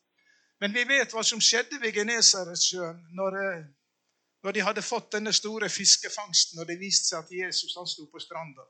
Men 0.59 0.75
vi 0.75 0.83
vet 0.89 1.15
hva 1.15 1.23
som 1.23 1.39
skjedde 1.39 1.79
ved 1.79 1.95
Genesaretsjøen 1.95 2.99
når, 3.15 3.39
eh, 3.45 3.63
når 4.43 4.51
de 4.51 4.65
hadde 4.67 4.83
fått 4.83 5.15
denne 5.15 5.33
store 5.39 5.71
fiskefangsten, 5.71 6.59
og 6.59 6.67
det 6.67 6.77
viste 6.83 7.13
seg 7.13 7.23
at 7.23 7.31
Jesus 7.31 7.77
han 7.79 7.87
sto 7.87 8.09
på 8.11 8.19
stranda. 8.19 8.67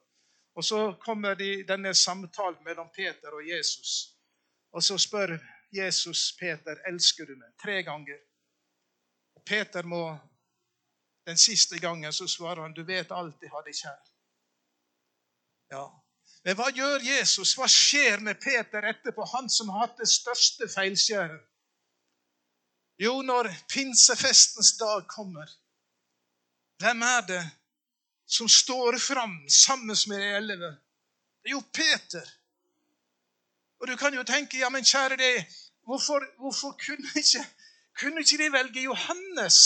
Og 0.54 0.64
Så 0.64 0.94
kommer 1.02 1.34
de, 1.34 1.64
denne 1.66 1.96
samtalen 1.98 2.62
mellom 2.64 2.94
Peter 2.94 3.34
og 3.34 3.50
Jesus. 3.50 4.14
Og 4.72 4.84
så 4.84 5.02
spør 5.02 5.40
Jesus 5.74 6.38
Peter 6.40 6.78
elsker 6.88 7.26
du 7.26 7.36
meg 7.42 7.58
tre 7.66 7.82
ganger. 7.82 8.22
Peter 9.46 9.84
må 9.84 10.18
Den 11.26 11.38
siste 11.42 11.80
gangen 11.82 12.14
så 12.14 12.28
svarer 12.30 12.62
han 12.62 12.74
du 12.74 12.84
vet 12.86 13.10
alt 13.12 13.42
jeg 13.42 13.62
deg 13.66 13.74
kjær. 13.74 14.02
Ja. 15.74 15.86
Men 16.46 16.58
hva 16.60 16.68
gjør 16.70 17.02
Jesus? 17.02 17.56
Hva 17.58 17.66
skjer 17.66 18.22
med 18.22 18.38
Peter 18.44 18.86
etterpå? 18.86 19.26
Han 19.32 19.50
som 19.50 19.72
har 19.74 19.88
hatt 19.88 19.98
det 19.98 20.10
største 20.12 20.68
feilskjæret. 20.70 21.42
Jo, 23.02 23.24
når 23.26 23.50
pinsefestens 23.74 24.76
dag 24.78 25.08
kommer, 25.10 25.50
hvem 26.80 27.02
er 27.02 27.26
det 27.28 27.42
som 28.38 28.48
står 28.50 29.00
fram 29.02 29.34
sammen 29.50 29.98
med 30.08 30.22
de 30.22 30.30
elleve? 30.38 30.70
Det 31.42 31.50
er 31.50 31.58
jo 31.58 31.64
Peter. 31.74 32.30
Og 33.80 33.88
du 33.88 33.96
kan 33.98 34.14
jo 34.14 34.24
tenke, 34.24 34.62
ja, 34.62 34.70
men 34.70 34.86
kjære 34.86 35.18
deg, 35.20 35.58
hvorfor, 35.90 36.24
hvorfor 36.40 36.78
kunne, 36.86 37.10
ikke, 37.20 37.44
kunne 38.00 38.20
ikke 38.20 38.38
de 38.44 38.52
velge 38.52 38.82
Johannes? 38.82 39.58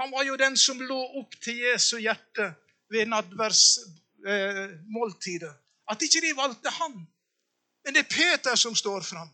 Han 0.00 0.12
var 0.12 0.22
jo 0.28 0.36
den 0.36 0.56
som 0.56 0.80
lå 0.80 1.00
opp 1.20 1.32
til 1.42 1.56
Jesu 1.58 1.98
hjerte 1.98 2.54
ved 2.90 3.06
nadværsmåltidet. 3.06 5.54
eh. 5.54 5.58
At 5.90 6.02
ikke 6.02 6.20
de 6.26 6.36
valgte 6.36 6.70
han. 6.70 6.92
Men 7.84 7.94
det 7.94 8.00
er 8.04 8.08
Peter 8.18 8.54
som 8.54 8.74
står 8.74 9.00
fram. 9.00 9.28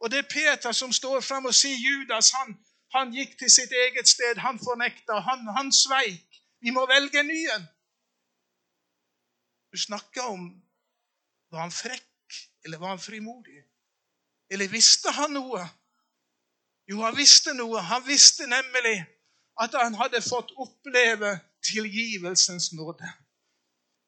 Og 0.00 0.10
det 0.10 0.18
er 0.18 0.28
Peter 0.30 0.72
som 0.72 0.92
står 0.92 1.20
fram 1.20 1.44
og 1.50 1.54
sier 1.54 1.76
Judas 1.76 2.30
han, 2.30 2.66
han 2.94 3.12
gikk 3.14 3.38
til 3.38 3.50
sitt 3.50 3.72
eget 3.72 4.08
sted. 4.08 4.38
Han 4.42 4.58
fornekta. 4.58 5.20
Han, 5.26 5.46
han 5.56 5.72
sveik. 5.72 6.42
Vi 6.60 6.70
må 6.74 6.86
velge 6.86 7.20
en 7.20 7.26
ny 7.26 7.46
en. 7.54 7.66
Du 9.72 9.78
snakker 9.78 10.22
om 10.22 10.62
Var 11.50 11.60
han 11.60 11.72
frekk, 11.74 12.34
eller 12.64 12.78
var 12.78 12.88
han 12.88 13.00
frimodig? 13.02 13.64
Eller 14.54 14.68
visste 14.70 15.10
han 15.10 15.32
noe? 15.34 15.64
Jo, 16.90 16.98
han 17.04 17.14
visste 17.16 17.54
noe. 17.54 17.78
Han 17.86 18.02
visste 18.06 18.48
nemlig 18.50 18.96
at 19.62 19.74
han 19.78 19.94
hadde 19.94 20.22
fått 20.24 20.50
oppleve 20.58 21.36
tilgivelsens 21.62 22.72
nåde. 22.72 23.06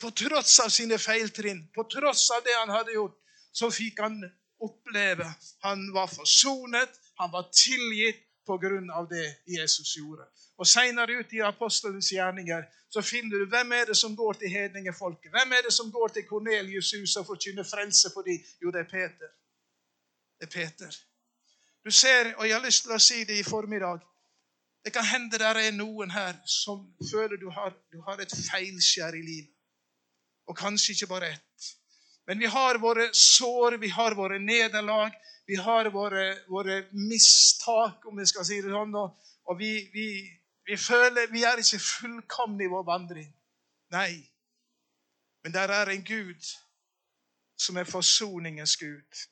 På 0.03 0.11
tross 0.11 0.59
av 0.65 0.71
sine 0.75 0.99
feiltrinn, 0.99 1.69
på 1.75 1.85
tross 1.93 2.25
av 2.35 2.43
det 2.43 2.57
han 2.59 2.73
hadde 2.75 2.97
gjort, 2.97 3.19
så 3.53 3.69
fikk 3.71 4.01
han 4.03 4.17
oppleve 4.63 5.29
han 5.63 5.85
var 5.95 6.11
forsonet, 6.11 6.99
han 7.21 7.31
var 7.31 7.51
tilgitt 7.55 8.25
på 8.47 8.57
grunn 8.59 8.91
av 8.91 9.07
det 9.11 9.29
Jesus 9.47 9.95
gjorde. 9.97 10.27
Og 10.59 10.67
Senere 10.67 11.21
ut 11.21 11.35
i 11.37 11.43
apostelens 11.47 12.11
gjerninger 12.11 12.67
så 12.91 13.03
finner 13.03 13.45
du 13.45 13.47
hvem 13.53 13.73
er 13.79 13.93
det 13.93 13.97
som 13.99 14.17
går 14.17 14.41
til 14.41 14.51
hedningefolket. 14.51 15.31
Hvem 15.31 15.55
er 15.55 15.63
det 15.69 15.73
som 15.73 15.93
går 15.93 16.17
til 16.17 16.27
Kornelius' 16.27 16.97
hus 16.99 17.15
og 17.21 17.29
forkynner 17.31 17.67
frelse 17.69 18.11
for 18.15 18.27
dem? 18.27 18.43
Jo, 18.63 18.75
det 18.75 18.83
er 18.83 18.91
Peter. 18.91 19.33
Det 20.41 20.51
er 20.51 20.55
Peter. 20.59 20.99
Du 21.85 21.91
ser, 21.91 22.35
og 22.37 22.47
jeg 22.47 22.55
har 22.57 22.65
lyst 22.65 22.85
til 22.87 22.95
å 22.95 23.01
si 23.03 23.25
det 23.27 23.41
i 23.41 23.47
formiddag 23.47 24.03
Det 24.85 24.93
kan 24.95 25.07
hende 25.07 25.39
det 25.39 25.47
er 25.47 25.75
noen 25.75 26.11
her 26.11 26.39
som 26.47 26.81
føler 27.11 27.39
du 27.39 27.49
har, 27.55 27.75
du 27.93 28.01
har 28.03 28.19
et 28.21 28.33
feilskjær 28.35 29.15
i 29.15 29.23
livet 29.23 29.53
og 30.51 30.59
kanskje 30.59 30.93
ikke 30.93 31.07
bare 31.07 31.33
ett. 31.33 31.69
Men 32.27 32.39
vi 32.39 32.47
har 32.47 32.79
våre 32.79 33.09
sår, 33.15 33.79
vi 33.83 33.89
har 33.89 34.15
våre 34.15 34.39
nederlag, 34.39 35.15
vi 35.47 35.57
har 35.57 35.91
våre, 35.91 36.27
våre 36.49 36.85
mistak, 36.93 38.07
om 38.07 38.19
vi 38.19 38.27
skal 38.27 38.47
si 38.47 38.61
det 38.63 38.71
sånn. 38.71 38.95
Og, 38.99 39.33
og 39.51 39.59
vi, 39.59 39.73
vi, 39.95 40.07
vi, 40.69 40.79
føler 40.79 41.33
vi 41.33 41.45
er 41.47 41.63
ikke 41.63 41.83
fullkomne 41.83 42.67
i 42.67 42.71
vår 42.71 42.85
vandring. 42.87 43.31
Nei. 43.95 44.23
Men 45.43 45.55
der 45.55 45.75
er 45.75 45.91
en 45.91 46.05
Gud 46.07 46.53
som 47.59 47.79
er 47.79 47.89
forsoningens 47.91 48.77
Gud. 48.79 49.25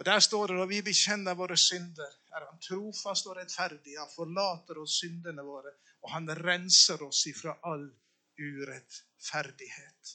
Og 0.00 0.06
Der 0.06 0.20
står 0.20 0.46
det 0.46 0.56
når 0.56 0.66
vi 0.66 0.82
bekjenner 0.82 1.34
våre 1.36 1.56
synder, 1.60 2.12
er 2.32 2.44
Han 2.48 2.60
trofast 2.64 3.26
og 3.26 3.36
rettferdig. 3.36 3.98
Han 3.98 4.08
forlater 4.14 4.78
oss 4.80 4.94
syndene 5.02 5.42
våre, 5.44 5.74
og 6.02 6.10
Han 6.10 6.30
renser 6.44 7.02
oss 7.04 7.26
ifra 7.28 7.58
all 7.68 7.84
urettferdighet. 8.38 10.14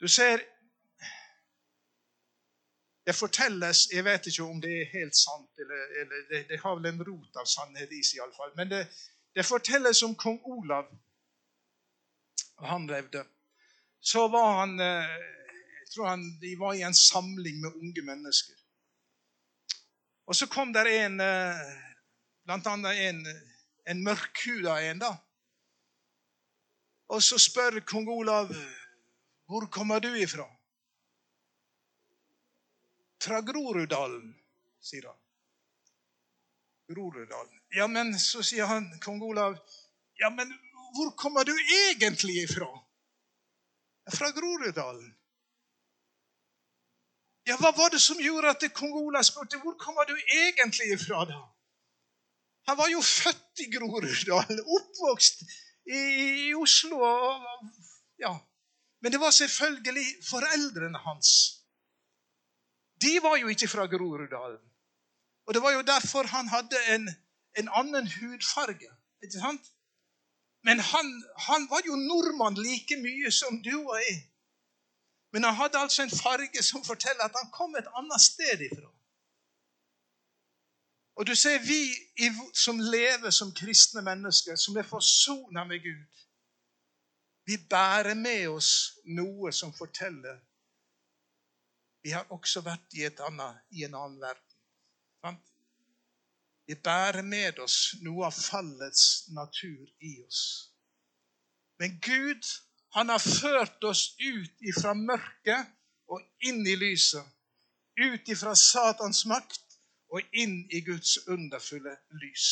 Du 0.00 0.08
ser 0.08 0.38
Det 3.06 3.14
fortelles 3.14 3.88
Jeg 3.92 4.04
vet 4.04 4.26
ikke 4.26 4.42
om 4.42 4.60
det 4.60 4.70
er 4.80 4.88
helt 4.92 5.16
sant, 5.16 5.50
eller, 5.58 5.82
eller 6.00 6.22
det, 6.30 6.48
det, 6.48 6.60
har 6.60 6.74
vel 6.74 6.86
en 6.86 7.04
rot 7.06 7.36
av 7.36 7.44
sannhet 7.46 7.90
i 7.92 8.02
seg, 8.02 8.20
iallfall. 8.20 8.52
Men 8.56 8.70
det, 8.70 8.86
det 9.34 9.46
fortelles 9.46 10.02
om 10.02 10.14
kong 10.14 10.40
Olav. 10.44 10.90
Han 12.58 12.86
levde. 12.86 13.26
Så 14.00 14.28
var 14.28 14.60
han 14.60 14.80
eh, 14.80 15.18
Jeg 15.86 15.94
tror 15.94 16.08
han, 16.10 16.24
de 16.40 16.56
var 16.58 16.74
i 16.74 16.82
en 16.82 16.94
samling 16.94 17.60
med 17.62 17.76
unge 17.78 18.02
mennesker. 18.02 18.56
Og 20.26 20.36
så 20.36 20.48
kom 20.50 20.72
der 20.74 20.88
en, 20.90 21.20
eh, 21.20 21.60
blant 22.44 22.66
annet 22.66 23.02
en, 23.06 23.22
en 23.86 24.02
mørkhuda 24.02 24.80
en, 24.90 24.98
da. 24.98 25.12
Og 27.14 27.22
så 27.22 27.38
spør 27.38 27.80
kong 27.86 28.08
Olav 28.10 28.50
hvor 29.46 29.66
kommer 29.70 30.00
du 30.02 30.10
ifra? 30.18 30.44
Fra 33.22 33.40
Groruddalen, 33.40 34.32
sier 34.82 35.06
han. 35.06 35.20
Groruddalen. 36.90 37.60
Ja, 37.70 37.86
men 37.86 38.18
så 38.18 38.42
sier 38.42 38.66
han 38.66 38.88
kong 39.02 39.22
Olav, 39.22 39.58
ja, 40.18 40.30
men 40.30 40.50
hvor 40.96 41.14
kommer 41.18 41.44
du 41.44 41.54
egentlig 41.54 42.42
ifra? 42.42 42.68
Fra 44.18 44.30
Groruddalen. 44.34 45.15
Ja, 47.46 47.56
hva 47.60 47.70
var 47.76 47.92
det 47.94 48.00
som 48.02 48.18
gjorde 48.18 48.50
at 48.54 48.64
kong 48.74 48.94
Olav 48.98 49.22
spurte 49.26 49.60
hvor 49.62 49.76
kommer 49.78 50.08
du 50.08 50.16
egentlig 50.16 50.88
ifra? 50.96 51.24
da? 51.24 51.42
Han 52.66 52.78
var 52.78 52.88
jo 52.90 53.02
født 53.02 53.62
i 53.62 53.68
Groruddalen, 53.70 54.60
oppvokst 54.78 55.44
i, 55.86 56.54
Oslo. 56.58 56.98
Og, 56.98 57.46
ja. 58.18 58.32
Men 59.00 59.12
det 59.12 59.20
var 59.22 59.30
selvfølgelig 59.30 60.08
foreldrene 60.26 60.98
hans 61.04 61.56
de 63.00 63.22
var 63.22 63.36
jo 63.36 63.48
ikke 63.52 63.68
fra 63.68 63.86
Groruddalen. 63.86 64.62
Og 65.46 65.54
det 65.54 65.62
var 65.62 65.72
jo 65.72 65.82
derfor 65.82 66.26
han 66.26 66.48
hadde 66.48 66.78
en, 66.94 67.08
en 67.58 67.68
annen 67.80 68.08
hudfarge. 68.18 68.90
ikke 69.22 69.40
sant? 69.40 69.64
Men 70.66 70.80
han, 70.80 71.06
han, 71.48 71.68
var 71.70 71.82
jo 71.86 71.96
nordmann 71.96 72.58
like 72.68 72.96
mye 72.96 73.30
som 73.30 73.62
du 73.62 73.74
og 73.76 73.98
jeg. 74.00 74.16
Men 75.36 75.44
han 75.44 75.58
hadde 75.58 75.78
altså 75.84 76.02
en 76.02 76.14
farge 76.16 76.62
som 76.64 76.84
forteller 76.84 77.26
at 77.28 77.34
han 77.36 77.50
kom 77.52 77.74
et 77.76 77.88
annet 78.00 78.22
sted 78.24 78.62
ifra. 78.70 78.88
Og 81.20 81.26
du 81.28 81.34
ser, 81.36 81.58
vi 81.60 81.82
som 82.56 82.80
lever 82.80 83.30
som 83.30 83.52
kristne 83.52 84.00
mennesker, 84.06 84.56
som 84.56 84.76
er 84.80 84.88
forsona 84.88 85.64
med 85.68 85.84
Gud, 85.84 86.24
vi 87.44 87.58
bærer 87.68 88.16
med 88.16 88.48
oss 88.48 88.70
noe 89.04 89.52
som 89.52 89.76
forteller 89.76 90.40
vi 92.06 92.14
har 92.16 92.32
også 92.32 92.62
vært 92.64 92.96
i, 92.96 93.04
annet, 93.04 93.60
i 93.76 93.84
en 93.84 93.94
annen 93.98 94.20
verden. 94.22 95.40
Vi 96.64 96.80
bærer 96.88 97.26
med 97.26 97.58
oss 97.60 97.96
noe 98.06 98.30
av 98.30 98.40
fallets 98.40 99.26
natur 99.36 99.84
i 100.00 100.14
oss. 100.24 100.42
Men 101.82 102.00
Gud, 102.00 102.48
han 102.96 103.12
har 103.12 103.20
ført 103.20 103.84
oss 103.84 104.14
ut 104.16 104.62
ifra 104.64 104.94
mørket 104.96 105.72
og 106.08 106.22
inn 106.48 106.62
i 106.64 106.76
lyset. 106.80 107.24
Ut 108.00 108.28
ifra 108.32 108.54
Satans 108.56 109.26
makt 109.28 109.76
og 110.08 110.24
inn 110.32 110.62
i 110.72 110.80
Guds 110.86 111.18
underfulle 111.28 111.92
lys. 112.22 112.46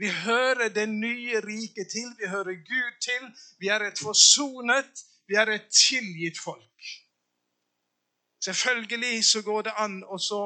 Vi 0.00 0.08
hører 0.24 0.72
det 0.74 0.88
nye 0.88 1.38
riket 1.44 1.92
til, 1.92 2.08
vi 2.18 2.26
hører 2.26 2.58
Gud 2.66 2.98
til. 3.04 3.28
Vi 3.62 3.68
er 3.68 3.84
et 3.86 3.98
forsonet, 4.02 5.04
vi 5.28 5.38
er 5.38 5.52
et 5.54 5.68
tilgitt 5.70 6.40
folk. 6.40 6.90
Selvfølgelig 8.42 9.24
så 9.24 9.42
går 9.46 9.68
det 9.68 9.74
an 9.78 10.00
å 10.02 10.18
så, 10.18 10.40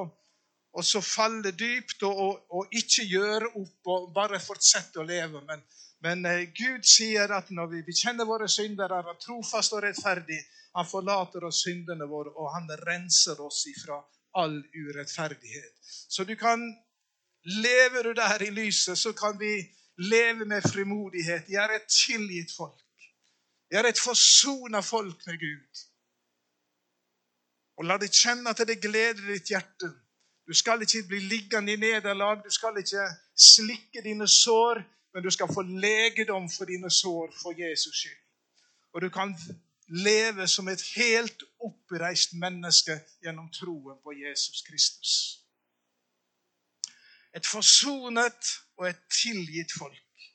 så 0.83 1.01
falle 1.01 1.55
dypt 1.55 2.03
og, 2.03 2.19
og, 2.27 2.41
og, 2.51 2.77
ikke 2.77 3.07
gjøre 3.07 3.53
opp 3.55 3.93
og 3.95 4.11
bare 4.17 4.43
fortsette 4.43 5.01
å 5.01 5.07
leve. 5.07 5.41
Men, 5.47 5.63
men 6.05 6.27
eh, 6.29 6.47
Gud 6.53 6.85
sier 6.85 7.33
at 7.33 7.51
når 7.51 7.71
vi 7.73 7.83
bekjenner 7.87 8.29
våre 8.29 8.49
synder, 8.53 8.93
er 8.93 9.09
han 9.09 9.21
trofast 9.23 9.73
og 9.73 9.85
rettferdig. 9.87 10.41
Han 10.77 10.89
forlater 10.89 11.47
oss 11.49 11.63
syndene 11.65 12.09
våre, 12.11 12.35
og 12.35 12.51
han 12.53 12.69
renser 12.85 13.41
oss 13.41 13.63
ifra 13.71 14.03
all 14.37 14.59
urettferdighet. 14.75 15.73
Så 15.85 16.27
du 16.29 16.37
kan 16.37 16.67
Lever 17.45 18.03
du 18.03 18.15
der 18.17 18.41
i 18.41 18.51
lyset, 18.51 18.97
så 18.99 19.13
kan 19.13 19.37
vi 19.37 19.53
leve 20.01 20.45
med 20.49 20.63
frimodighet. 20.63 21.45
Jeg 21.49 21.65
er 21.65 21.75
et 21.77 21.91
tilgitt 21.93 22.55
folk. 22.57 22.81
Jeg 23.71 23.83
er 23.83 23.89
et 23.89 24.01
forsona 24.01 24.81
folk 24.81 25.27
med 25.27 25.37
Gud. 25.43 25.83
Og 27.77 27.85
la 27.85 27.99
det 28.01 28.15
kjenne 28.17 28.51
at 28.51 28.65
det 28.65 28.81
gleder 28.81 29.21
ditt 29.29 29.53
hjerte. 29.53 29.91
Du 30.49 30.57
skal 30.57 30.83
ikke 30.83 31.05
bli 31.09 31.21
liggende 31.21 31.73
i 31.73 31.77
nederlag, 31.77 32.41
du 32.45 32.51
skal 32.51 32.81
ikke 32.81 33.05
slikke 33.37 34.01
dine 34.05 34.29
sår, 34.29 34.81
men 35.15 35.23
du 35.23 35.31
skal 35.31 35.55
få 35.55 35.63
legedom 35.63 36.51
for 36.51 36.65
dine 36.65 36.91
sår 36.91 37.35
for 37.43 37.55
Jesus 37.61 37.97
skyld. 37.97 38.23
Og 38.93 39.03
du 39.03 39.09
kan 39.09 39.35
leve 39.89 40.49
som 40.49 40.69
et 40.69 40.83
helt 40.97 41.43
oppreist 41.61 42.33
menneske 42.33 42.99
gjennom 43.23 43.51
troen 43.53 43.99
på 44.03 44.13
Jesus 44.13 44.63
Kristus. 44.63 45.41
Et 47.37 47.47
forsonet 47.47 48.51
og 48.77 48.89
et 48.89 49.01
tilgitt 49.23 49.73
folk. 49.79 50.29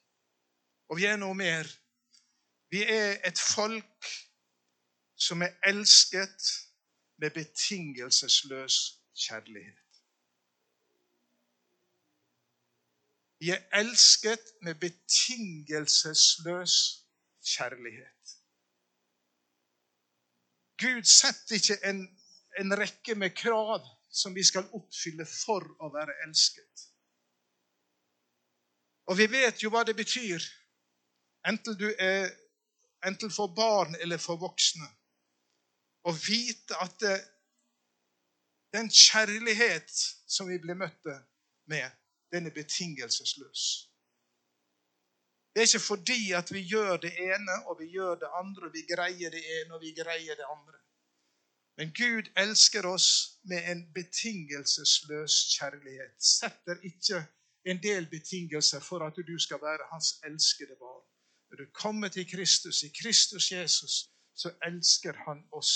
Og 0.89 0.97
vi 0.97 1.05
er 1.05 1.19
noe 1.19 1.35
mer. 1.35 1.67
Vi 2.71 2.83
er 2.83 3.19
et 3.27 3.39
folk 3.39 4.09
som 5.19 5.41
er 5.41 5.55
elsket 5.67 6.49
med 7.17 7.31
betingelsesløs 7.35 8.75
kjærlighet. 9.27 9.88
Vi 13.39 13.49
er 13.55 13.61
elsket 13.79 14.53
med 14.61 14.75
betingelsesløs 14.81 16.75
kjærlighet. 17.45 18.35
Gud 20.79 21.03
setter 21.03 21.55
ikke 21.55 21.77
en, 21.89 22.03
en 22.59 22.79
rekke 22.79 23.15
med 23.15 23.29
krav 23.35 23.87
som 24.11 24.35
vi 24.35 24.43
skal 24.43 24.69
oppfylle 24.75 25.25
for 25.27 25.63
å 25.79 25.89
være 25.93 26.13
elsket. 26.25 26.85
Og 29.09 29.17
vi 29.17 29.27
vet 29.31 29.63
jo 29.63 29.69
hva 29.73 29.83
det 29.87 29.95
betyr, 29.97 30.43
enten 31.47 31.77
du 31.79 31.87
er 31.95 32.29
enten 33.07 33.31
for 33.31 33.47
barn 33.55 33.95
eller 34.03 34.19
for 34.19 34.35
voksne 34.39 34.87
å 36.07 36.11
vite 36.15 36.77
at 36.83 36.95
det, 37.01 37.15
den 38.75 38.89
kjærlighet 38.91 39.89
som 40.29 40.47
vi 40.47 40.59
blir 40.61 40.77
møtt 40.77 41.07
med, 41.69 41.89
den 42.31 42.45
er 42.45 42.53
betingelsesløs. 42.53 43.89
Det 45.53 45.61
er 45.61 45.67
ikke 45.67 45.87
fordi 45.93 46.31
at 46.31 46.53
vi 46.53 46.61
gjør 46.73 46.97
det 46.97 47.13
ene 47.19 47.55
og 47.67 47.79
vi 47.79 47.87
gjør 47.95 48.15
det 48.23 48.29
andre, 48.41 48.67
og 48.67 48.73
vi 48.73 48.83
greier 48.93 49.29
det 49.29 49.43
ene 49.57 49.73
og 49.73 49.81
vi 49.81 49.91
greier 50.01 50.35
det 50.35 50.47
andre. 50.55 50.77
Men 51.77 51.93
Gud 52.01 52.25
elsker 52.37 52.85
oss 52.87 53.39
med 53.43 53.71
en 53.71 53.93
betingelsesløs 53.93 55.33
kjærlighet. 55.55 56.15
Setter 56.19 56.75
ikke 56.83 57.25
en 57.65 57.83
del 57.83 58.09
betingelser 58.09 58.79
for 58.79 59.05
at 59.07 59.15
du 59.15 59.39
skal 59.39 59.61
være 59.61 59.87
hans 59.91 60.09
elskede 60.23 60.75
barn. 60.79 61.05
Når 61.49 61.57
du 61.57 61.65
kommer 61.73 62.07
til 62.07 62.31
Kristus, 62.31 62.83
i 62.83 62.91
Kristus 63.01 63.51
Jesus, 63.51 64.09
så 64.35 64.51
elsker 64.65 65.13
han 65.27 65.43
oss. 65.51 65.73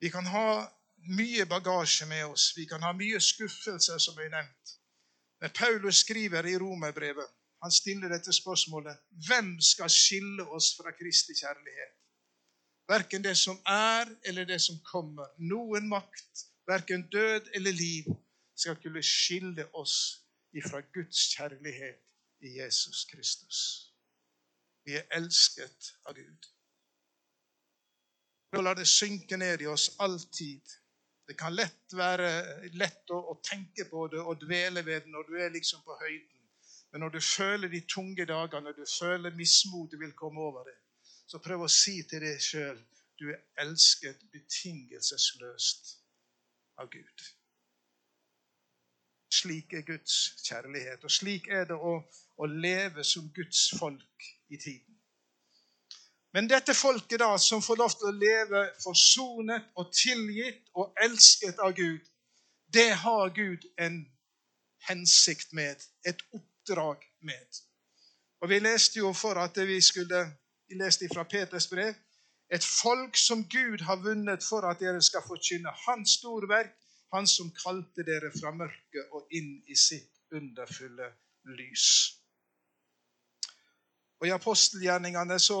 Vi 0.00 0.08
kan 0.08 0.26
ha 0.26 0.66
mye 1.08 1.46
bagasje 1.46 2.06
med 2.06 2.24
oss. 2.24 2.52
Vi 2.56 2.66
kan 2.66 2.82
ha 2.82 2.92
mye 2.92 3.20
skuffelser, 3.20 3.98
som 3.98 4.18
er 4.18 4.30
nevnt. 4.32 4.76
Men 5.40 5.50
Paulus 5.54 5.96
skriver 6.04 6.46
i 6.46 6.58
romerbrevet 6.58 7.28
han 7.62 7.72
stiller 7.72 8.08
dette 8.12 8.32
spørsmålet 8.32 8.98
hvem 9.26 9.56
skal 9.60 9.90
skille 9.90 10.44
oss 10.54 10.74
fra 10.76 10.92
Kristi 10.92 11.34
kjærlighet? 11.34 11.94
Verken 12.88 13.24
det 13.24 13.36
som 13.38 13.56
er, 13.66 14.12
eller 14.24 14.44
det 14.44 14.60
som 14.62 14.76
kommer. 14.86 15.26
Noen 15.38 15.88
makt, 15.88 16.44
verken 16.68 17.08
død 17.10 17.50
eller 17.54 17.72
liv, 17.72 18.04
skal 18.56 18.76
kunne 18.82 19.02
skille 19.02 19.66
oss 19.74 19.96
ifra 20.52 20.80
Guds 20.94 21.24
kjærlighet 21.34 22.04
i 22.40 22.58
Jesus 22.60 23.04
Kristus. 23.10 23.58
Vi 24.84 24.94
er 24.94 25.08
elsket 25.10 25.90
av 26.06 26.14
Gud. 26.14 26.46
Nå 28.52 28.62
la 28.62 28.74
det 28.78 28.86
synke 28.88 29.36
ned 29.36 29.60
i 29.60 29.66
oss 29.66 29.90
alltid. 29.98 30.62
Det 31.26 31.34
kan 31.38 31.54
lett 31.54 31.94
være 31.98 32.28
lett 32.78 33.10
å, 33.10 33.18
å 33.32 33.38
tenke 33.42 33.88
på 33.90 34.06
det 34.12 34.22
og 34.22 34.38
dvele 34.42 34.84
ved 34.86 35.06
det 35.06 35.12
når 35.14 35.30
du 35.30 35.38
er 35.42 35.54
liksom 35.54 35.82
på 35.86 35.96
høyden. 36.00 36.42
Men 36.92 37.02
når 37.02 37.16
du 37.16 37.20
føler 37.20 37.68
de 37.68 37.80
tunge 37.90 38.26
dagene, 38.28 38.68
når 38.68 38.76
du 38.78 38.86
føler 38.86 39.34
mismotet 39.34 40.00
vil 40.00 40.14
komme 40.18 40.40
over 40.40 40.68
deg, 40.70 40.78
så 41.26 41.42
prøv 41.42 41.66
å 41.66 41.72
si 41.72 41.98
til 42.08 42.22
deg 42.22 42.38
sjøl 42.42 42.78
du 43.18 43.30
er 43.32 43.42
elsket 43.64 44.22
betingelsesløst 44.32 45.96
av 46.80 46.90
Gud. 46.92 47.24
Slik 49.32 49.72
er 49.74 49.84
Guds 49.88 50.16
kjærlighet, 50.46 51.04
og 51.04 51.12
slik 51.12 51.48
er 51.52 51.66
det 51.68 51.76
å, 51.76 51.96
å 52.36 52.48
leve 52.48 53.04
som 53.04 53.26
Guds 53.34 53.70
folk 53.78 54.28
i 54.48 54.60
tiden. 54.60 54.95
Men 56.36 56.50
dette 56.52 56.74
folket 56.76 57.22
da, 57.22 57.30
som 57.40 57.62
får 57.64 57.78
lov 57.80 57.92
til 57.96 58.10
å 58.10 58.16
leve 58.20 58.62
forsonet 58.82 59.70
og 59.80 59.88
tilgitt 59.96 60.66
og 60.76 60.92
elsket 61.00 61.62
av 61.64 61.72
Gud, 61.78 62.02
det 62.76 62.90
har 63.00 63.30
Gud 63.32 63.64
en 63.80 64.02
hensikt 64.84 65.54
med, 65.56 65.80
et 66.04 66.20
oppdrag 66.36 67.06
med. 67.24 67.62
Og 68.44 68.52
Vi 68.52 68.58
leste 68.60 69.00
jo 69.00 69.14
for 69.16 69.40
at 69.40 69.56
vi 69.56 69.80
skulle 69.80 70.26
vi 70.68 70.76
leste 70.76 71.08
fra 71.08 71.24
Peters 71.24 71.70
brev 71.72 71.94
et 72.52 72.64
folk 72.64 73.16
som 73.16 73.48
Gud 73.48 73.80
har 73.88 73.96
vunnet 74.04 74.44
for 74.44 74.68
at 74.68 74.78
dere 74.80 75.00
skal 75.02 75.24
forkynne 75.26 75.72
hans 75.86 76.18
storverk, 76.20 76.76
han 77.14 77.26
som 77.26 77.48
kalte 77.62 78.04
dere 78.06 78.30
fra 78.34 78.52
mørket 78.54 79.08
og 79.16 79.26
inn 79.34 79.56
i 79.66 79.76
sitt 79.78 80.12
underfulle 80.34 81.08
lys. 81.56 81.88
Og 84.20 84.28
I 84.28 84.34
apostelgjerningene 84.36 85.38
så 85.42 85.60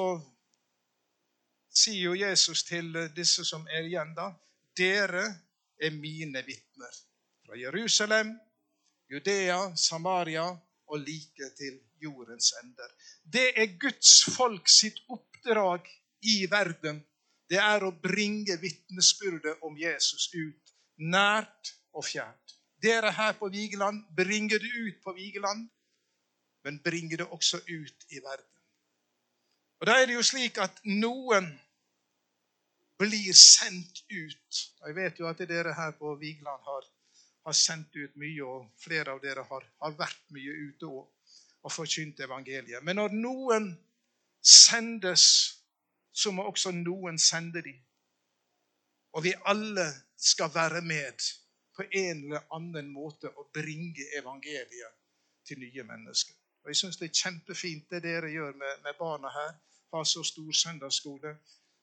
sier 1.76 2.08
jo 2.08 2.14
Jesus 2.16 2.64
til 2.64 2.92
disse 3.16 3.44
som 3.44 3.66
er 3.68 3.88
igjen, 3.88 4.14
da 4.16 4.30
Dere 4.76 5.24
er 5.80 5.92
mine 5.96 6.42
vitner. 6.44 6.92
Fra 7.46 7.56
Jerusalem, 7.56 8.34
Judea, 9.10 9.76
Samaria 9.76 10.46
og 10.86 10.98
like 11.00 11.50
til 11.56 11.78
jordens 12.02 12.52
ender. 12.62 12.90
Det 13.32 13.52
er 13.56 13.78
Guds 13.80 14.24
folk 14.36 14.68
sitt 14.68 14.98
oppdrag 15.08 15.88
i 16.22 16.44
verden. 16.50 17.00
Det 17.50 17.58
er 17.62 17.86
å 17.86 17.94
bringe 18.02 18.58
vitnesbyrdet 18.60 19.62
om 19.66 19.76
Jesus 19.78 20.28
ut, 20.34 20.74
nært 20.98 21.72
og 21.94 22.04
fjernt. 22.04 22.56
Dere 22.82 23.12
her 23.14 23.36
på 23.38 23.48
Vigeland 23.48 24.02
bringer 24.16 24.60
det 24.60 24.72
ut 24.74 24.98
på 25.04 25.14
Vigeland, 25.16 25.68
men 26.66 26.82
bringer 26.84 27.22
det 27.22 27.28
også 27.30 27.62
ut 27.62 28.06
i 28.10 28.20
verden. 28.20 28.52
Og 29.80 29.86
Da 29.86 30.00
er 30.00 30.06
det 30.06 30.16
jo 30.16 30.24
slik 30.24 30.58
at 30.58 30.80
noen 30.84 31.48
blir 32.98 33.32
sendt 33.36 34.04
ut. 34.10 34.60
Jeg 34.86 34.96
vet 34.96 35.18
jo 35.20 35.28
at 35.28 35.42
dere 35.48 35.74
her 35.76 35.92
på 35.98 36.14
Vigeland 36.20 36.62
har, 36.64 36.86
har 37.46 37.56
sendt 37.56 37.96
ut 37.96 38.16
mye, 38.16 38.44
og 38.44 38.70
flere 38.80 39.12
av 39.14 39.20
dere 39.22 39.44
har, 39.48 39.66
har 39.82 39.98
vært 39.98 40.22
mye 40.34 40.54
ute 40.68 40.88
og, 40.88 41.10
og 41.62 41.72
forkynt 41.72 42.20
evangeliet. 42.24 42.84
Men 42.84 43.00
når 43.00 43.16
noen 43.16 43.72
sendes, 44.40 45.26
så 46.12 46.32
må 46.32 46.46
også 46.48 46.72
noen 46.72 47.18
sende 47.20 47.62
dem. 47.62 47.82
Og 49.16 49.24
vi 49.24 49.34
alle 49.48 49.86
skal 50.16 50.52
være 50.54 50.80
med 50.84 51.24
på 51.76 51.84
en 51.92 52.24
eller 52.24 52.46
annen 52.56 52.88
måte 52.92 53.28
å 53.28 53.46
bringe 53.52 54.04
evangeliet 54.16 54.96
til 55.44 55.60
nye 55.60 55.84
mennesker. 55.84 56.34
Og 56.64 56.72
Jeg 56.72 56.80
syns 56.80 56.96
det 56.98 57.10
er 57.10 57.20
kjempefint 57.20 57.90
det 57.92 58.02
dere 58.02 58.30
gjør 58.32 58.56
med, 58.58 58.80
med 58.84 58.96
barna 58.98 59.30
her. 59.30 59.52
Har 59.94 60.04
så 60.04 60.24
stor 60.26 60.52
søndagsskole. 60.52 61.36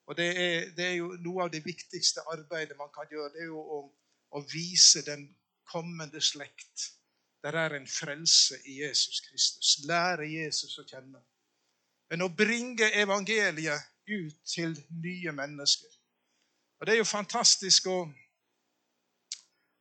Og 0.06 0.18
det 0.18 0.28
er, 0.30 0.66
det 0.76 0.86
er, 0.86 0.96
jo 1.00 1.14
noe 1.24 1.46
av 1.46 1.52
det 1.54 1.64
viktigste 1.66 2.26
arbeidet 2.34 2.78
man 2.78 2.92
kan 2.96 3.08
gjøre. 3.12 3.32
Det 3.34 3.46
er 3.46 3.52
jo 3.52 3.62
å, 3.62 3.80
å 4.36 4.42
vise 4.52 5.04
den 5.08 5.30
kommende 5.70 6.22
slekt. 6.22 6.90
Der 7.44 7.56
er 7.60 7.76
en 7.76 7.88
frelse 7.88 8.60
i 8.68 8.82
Jesus 8.82 9.22
Kristus. 9.28 9.78
Lære 9.88 10.28
Jesus 10.28 10.78
å 10.80 10.86
kjenne. 10.88 11.24
Men 12.12 12.24
å 12.24 12.32
bringe 12.36 12.92
evangeliet 13.00 13.90
ut 14.08 14.40
til 14.48 14.76
nye 15.04 15.32
mennesker. 15.32 15.90
Og 16.80 16.88
Det 16.88 16.94
er 16.94 17.00
jo 17.00 17.08
fantastisk 17.08 17.88
å, 17.88 18.00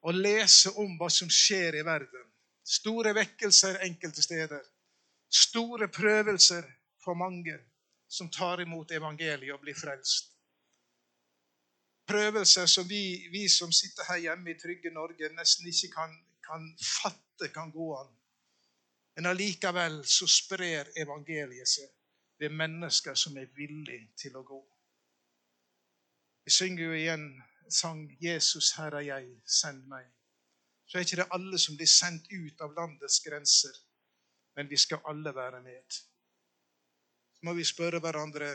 å 0.06 0.14
lese 0.14 0.70
om 0.78 0.94
hva 1.00 1.10
som 1.10 1.30
skjer 1.30 1.80
i 1.80 1.86
verden. 1.86 2.28
Store 2.62 3.10
vekkelser 3.14 3.82
enkelte 3.82 4.22
steder. 4.22 4.62
Store 5.32 5.88
prøvelser 5.90 6.66
for 7.02 7.18
mange 7.18 7.58
som 8.12 8.30
tar 8.30 8.60
imot 8.60 8.90
evangeliet 8.92 9.54
og 9.54 9.62
blir 9.64 9.76
frelst. 9.78 10.28
Prøvelser 12.06 12.66
som 12.66 12.88
vi, 12.88 13.28
vi 13.32 13.46
som 13.48 13.72
sitter 13.72 14.04
her 14.10 14.18
hjemme 14.26 14.52
i 14.52 14.58
trygge 14.60 14.90
Norge, 14.92 15.30
nesten 15.32 15.70
ikke 15.70 15.88
kan, 15.94 16.12
kan 16.44 16.66
fatte 16.82 17.48
kan 17.54 17.72
gå 17.72 17.86
an. 17.96 18.10
Men 19.16 19.30
allikevel 19.30 20.02
så 20.04 20.28
sprer 20.28 20.92
evangeliet 21.04 21.68
seg 21.68 21.88
ved 22.42 22.52
mennesker 22.60 23.16
som 23.16 23.38
er 23.40 23.48
villige 23.56 24.10
til 24.18 24.36
å 24.36 24.44
gå. 24.44 24.60
Vi 26.44 26.52
synger 26.52 26.84
jo 26.84 26.92
igjen 26.98 27.26
sang 27.72 28.04
'Jesus, 28.20 28.74
her 28.76 28.92
er 28.98 29.06
jeg, 29.08 29.28
send 29.46 29.86
meg'. 29.88 30.12
Så 30.86 30.98
er 30.98 31.04
ikke 31.06 31.22
det 31.22 31.32
alle 31.32 31.58
som 31.58 31.76
blir 31.76 31.88
sendt 31.88 32.28
ut 32.28 32.60
av 32.60 32.74
landets 32.76 33.20
grenser, 33.24 33.76
men 34.56 34.68
vi 34.68 34.76
skal 34.76 35.00
alle 35.08 35.34
være 35.34 35.62
med 35.62 36.02
må 37.42 37.54
vi 37.58 37.64
spørre 37.66 38.00
hverandre 38.02 38.52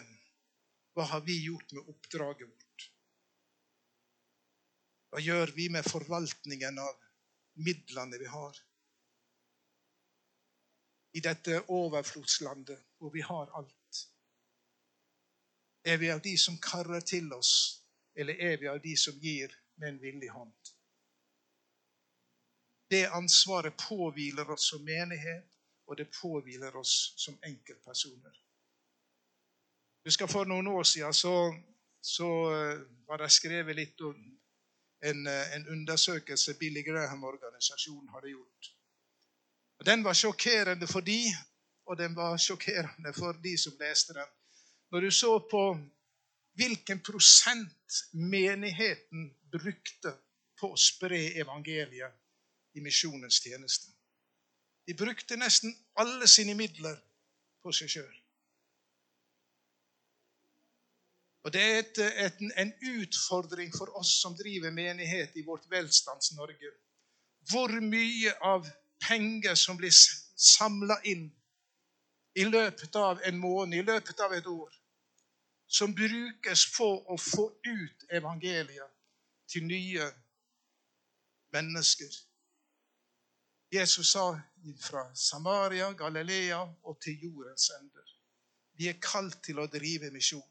hva 0.98 1.06
har 1.12 1.22
vi 1.26 1.36
gjort 1.46 1.74
med 1.76 1.90
oppdraget 1.92 2.48
vårt? 2.50 2.86
Hva 5.12 5.22
gjør 5.22 5.52
vi 5.56 5.68
med 5.70 5.86
forvaltningen 5.86 6.80
av 6.82 6.96
midlene 7.68 8.18
vi 8.18 8.30
har? 8.32 8.58
I 11.18 11.22
dette 11.26 11.60
overflodslandet 11.74 12.82
hvor 12.98 13.14
vi 13.14 13.22
har 13.26 13.52
alt. 13.60 14.02
Er 15.88 16.02
vi 16.02 16.10
av 16.12 16.24
de 16.26 16.34
som 16.38 16.58
karrer 16.62 17.06
til 17.06 17.30
oss, 17.34 17.54
eller 18.18 18.42
er 18.50 18.58
vi 18.62 18.68
av 18.68 18.82
de 18.84 18.96
som 18.98 19.16
gir 19.22 19.54
med 19.78 19.90
en 19.90 20.02
villig 20.02 20.32
hånd? 20.34 20.74
Det 22.90 23.06
ansvaret 23.12 23.78
påhviler 23.78 24.50
oss 24.52 24.70
som 24.72 24.84
menighet, 24.84 25.48
og 25.88 25.98
det 25.98 26.10
påhviler 26.22 26.76
oss 26.76 27.14
som 27.18 27.38
enkeltpersoner. 27.44 28.47
Husker 30.08 30.28
For 30.32 30.48
noen 30.48 30.68
år 30.72 30.86
siden 30.88 31.14
så, 31.14 31.36
så 32.02 32.28
eh, 32.56 32.78
var 33.10 33.20
det 33.20 33.32
skrevet 33.36 33.76
litt 33.76 34.02
om 34.08 34.16
en, 35.04 35.28
eh, 35.28 35.56
en 35.58 35.66
undersøkelse 35.74 36.54
Billy 36.60 36.84
Graham-organisasjonen 36.86 38.14
hadde 38.16 38.32
gjort. 38.32 38.70
Den 39.86 40.06
var 40.06 40.16
sjokkerende 40.16 40.88
for 40.88 41.04
de, 41.04 41.20
og 41.86 41.98
den 42.00 42.16
var 42.16 42.38
sjokkerende 42.40 43.12
for 43.14 43.36
de 43.44 43.58
som 43.60 43.76
leste 43.82 44.16
den. 44.16 44.32
Når 44.92 45.02
du 45.02 45.12
så 45.12 45.34
på 45.52 45.64
hvilken 46.58 47.04
prosent 47.04 48.00
menigheten 48.14 49.28
brukte 49.52 50.14
på 50.58 50.72
å 50.72 50.80
spre 50.80 51.20
evangeliet 51.38 52.16
i 52.80 52.82
misjonens 52.82 53.42
tjeneste. 53.44 53.92
De 54.88 54.96
brukte 54.96 55.36
nesten 55.36 55.76
alle 56.00 56.32
sine 56.32 56.56
midler 56.56 56.96
på 57.62 57.76
seg 57.76 57.92
sjøl. 57.92 58.16
Og 61.46 61.54
Det 61.54 61.62
er 61.62 61.80
et, 61.80 62.00
et, 62.26 62.40
en 62.58 62.74
utfordring 63.02 63.72
for 63.78 63.94
oss 64.00 64.18
som 64.22 64.36
driver 64.36 64.72
menighet 64.72 65.36
i 65.36 65.46
vårt 65.46 65.70
Velstands-Norge. 65.72 66.72
Hvor 67.52 67.72
mye 67.82 68.34
av 68.44 68.68
penger 69.08 69.56
som 69.56 69.78
blir 69.78 69.94
samla 70.36 71.00
inn 71.04 71.30
i 72.38 72.44
løpet 72.44 72.96
av 72.96 73.22
en 73.26 73.38
måned, 73.40 73.80
i 73.80 73.86
løpet 73.86 74.20
av 74.20 74.34
et 74.34 74.48
år, 74.48 74.74
som 75.68 75.96
brukes 75.96 76.66
på 76.78 76.88
å 77.14 77.18
få 77.18 77.48
ut 77.66 78.06
evangeliet 78.10 78.94
til 79.50 79.66
nye 79.68 80.06
mennesker. 81.56 82.12
Jesus 83.72 84.12
sa 84.12 84.30
fra 84.80 85.04
Samaria, 85.16 85.92
Galilea 85.92 86.62
og 86.84 87.02
til 87.04 87.24
jordens 87.24 87.70
ender. 87.80 88.14
Vi 88.78 88.88
er 88.88 89.02
kalt 89.02 89.42
til 89.44 89.60
å 89.60 89.68
drive 89.72 90.12
misjon. 90.14 90.46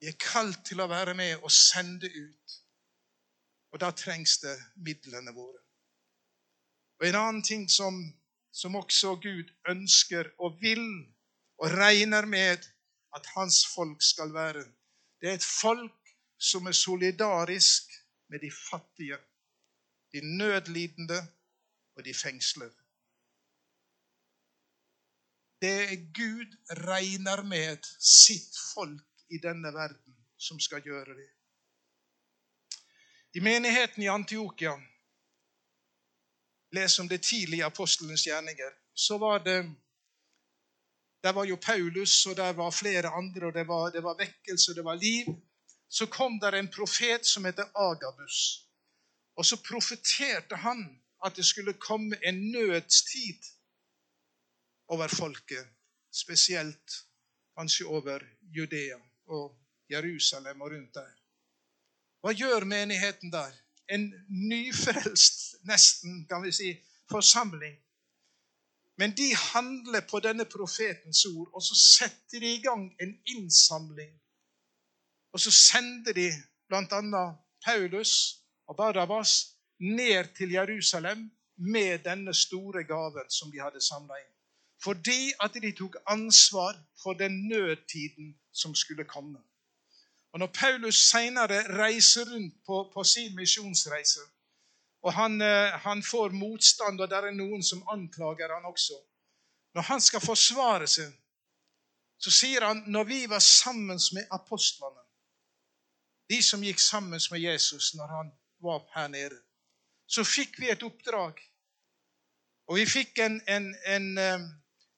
Vi 0.00 0.08
er 0.08 0.16
kalt 0.16 0.62
til 0.64 0.80
å 0.80 0.88
være 0.88 1.14
med 1.14 1.42
og 1.44 1.52
sende 1.52 2.08
ut. 2.08 2.56
Og 3.70 3.80
da 3.82 3.90
trengs 3.94 4.38
det 4.42 4.56
midlene 4.80 5.34
våre. 5.36 5.60
Og 7.00 7.06
En 7.06 7.18
annen 7.20 7.42
ting 7.44 7.68
som, 7.70 8.00
som 8.52 8.76
også 8.76 9.14
Gud 9.22 9.52
ønsker 9.68 10.32
og 10.38 10.58
vil 10.60 10.84
og 11.60 11.76
regner 11.76 12.26
med 12.26 12.64
at 13.16 13.26
hans 13.36 13.66
folk 13.74 14.02
skal 14.02 14.32
være, 14.34 14.64
det 15.20 15.28
er 15.28 15.38
et 15.38 15.44
folk 15.44 16.12
som 16.40 16.66
er 16.66 16.76
solidarisk 16.76 17.92
med 18.32 18.40
de 18.40 18.50
fattige, 18.70 19.18
de 20.12 20.20
nødlidende 20.38 21.20
og 21.96 22.04
de 22.04 22.14
fengslede. 22.14 22.76
Det 25.60 26.08
Gud 26.16 26.56
regner 26.88 27.42
med 27.44 27.84
sitt 28.00 28.56
folk 28.74 29.09
i 29.30 29.38
denne 29.38 29.72
verden 29.74 30.16
som 30.36 30.60
skal 30.60 30.82
gjøre 30.82 31.14
det. 31.14 31.28
I 33.32 33.40
menigheten 33.40 34.02
i 34.02 34.08
Antiokia 34.08 34.74
Les 36.72 36.98
om 36.98 37.08
det 37.08 37.22
tidlige 37.22 37.64
apostelens 37.64 38.26
gjerninger. 38.26 38.70
Så 38.94 39.18
var 39.18 39.38
det 39.38 39.74
Der 41.22 41.32
var 41.32 41.44
jo 41.44 41.56
Paulus, 41.56 42.26
og 42.26 42.36
der 42.36 42.52
var 42.52 42.70
flere 42.70 43.08
andre, 43.08 43.46
og 43.46 43.54
det 43.54 43.68
var, 43.68 43.90
det 43.90 44.02
var 44.02 44.14
vekkelse, 44.14 44.72
og 44.72 44.76
det 44.76 44.84
var 44.84 44.94
liv. 44.94 45.26
Så 45.88 46.06
kom 46.06 46.40
der 46.40 46.52
en 46.52 46.68
profet 46.68 47.26
som 47.26 47.44
heter 47.44 47.64
Agabus. 47.74 48.66
Og 49.36 49.46
så 49.46 49.56
profeterte 49.68 50.56
han 50.56 51.02
at 51.24 51.36
det 51.36 51.46
skulle 51.46 51.72
komme 51.72 52.26
en 52.26 52.50
nødstid 52.50 53.42
over 54.88 55.08
folket, 55.08 55.68
spesielt 56.12 56.90
kanskje 57.56 57.86
over 57.86 58.18
Judea 58.40 59.09
og 59.30 59.56
Jerusalem 59.90 60.60
og 60.60 60.72
rundt 60.72 60.94
der. 60.94 61.12
Hva 62.20 62.32
gjør 62.36 62.66
menigheten 62.68 63.32
der? 63.32 63.52
En 63.90 64.10
nyfrelst, 64.28 65.54
nesten, 65.66 66.26
kan 66.28 66.42
vi 66.44 66.52
si, 66.52 66.70
forsamling. 67.10 67.76
Men 69.00 69.16
de 69.16 69.34
handler 69.34 70.00
på 70.10 70.20
denne 70.20 70.44
profetens 70.44 71.24
ord, 71.24 71.48
og 71.54 71.62
så 71.62 71.74
setter 71.74 72.40
de 72.40 72.54
i 72.54 72.62
gang 72.62 72.84
en 73.02 73.14
innsamling. 73.26 74.12
Og 75.32 75.40
så 75.40 75.50
sender 75.50 76.12
de 76.12 76.28
bl.a. 76.68 77.24
Paulus 77.64 78.12
og 78.66 78.76
Barabas 78.76 79.56
ned 79.80 80.36
til 80.36 80.50
Jerusalem 80.50 81.30
med 81.56 81.98
denne 81.98 82.34
store 82.34 82.84
gaven 82.84 83.30
som 83.30 83.50
de 83.52 83.60
hadde 83.60 83.80
samla 83.80 84.16
inn. 84.20 84.36
Fordi 84.84 85.32
at 85.40 85.56
de 85.62 85.72
tok 85.76 85.96
ansvar 86.06 86.76
for 87.02 87.12
den 87.12 87.48
nødtiden 87.48 88.39
som 88.52 88.74
skulle 88.74 89.04
komme. 89.04 89.38
Og 90.32 90.38
Når 90.38 90.46
Paulus 90.46 90.96
senere 91.10 91.62
reiser 91.78 92.24
rundt 92.32 92.54
på, 92.66 92.90
på 92.94 93.04
sin 93.04 93.36
misjonsreise, 93.36 94.20
og 95.02 95.12
han, 95.12 95.40
eh, 95.42 95.78
han, 95.80 96.02
får 96.02 96.28
motstand, 96.28 97.00
og 97.00 97.08
det 97.08 97.16
er 97.16 97.32
noen 97.32 97.62
som 97.64 97.86
anklager 97.88 98.52
han 98.54 98.64
også 98.64 98.98
Når 99.74 99.82
han 99.82 100.00
skal 100.00 100.20
forsvare 100.20 100.86
seg, 100.86 101.12
så 102.18 102.30
sier 102.30 102.64
han 102.66 102.82
når 102.86 103.04
vi 103.04 103.20
var 103.30 103.38
sammen 103.38 104.00
med 104.12 104.26
apostlene, 104.30 105.04
de 106.30 106.42
som 106.42 106.62
gikk 106.62 106.80
sammen 106.82 107.20
med 107.30 107.40
Jesus 107.40 107.94
når 107.94 108.06
han 108.06 108.32
var 108.58 108.82
her 108.94 109.08
nede, 109.08 109.38
så 110.06 110.24
fikk 110.24 110.58
vi 110.58 110.70
et 110.70 110.82
oppdrag. 110.82 111.38
Og 112.66 112.76
vi 112.76 112.86
fikk 112.86 113.18
en, 113.18 113.40
en, 113.46 113.74
en 113.86 114.18
eh, 114.18 114.48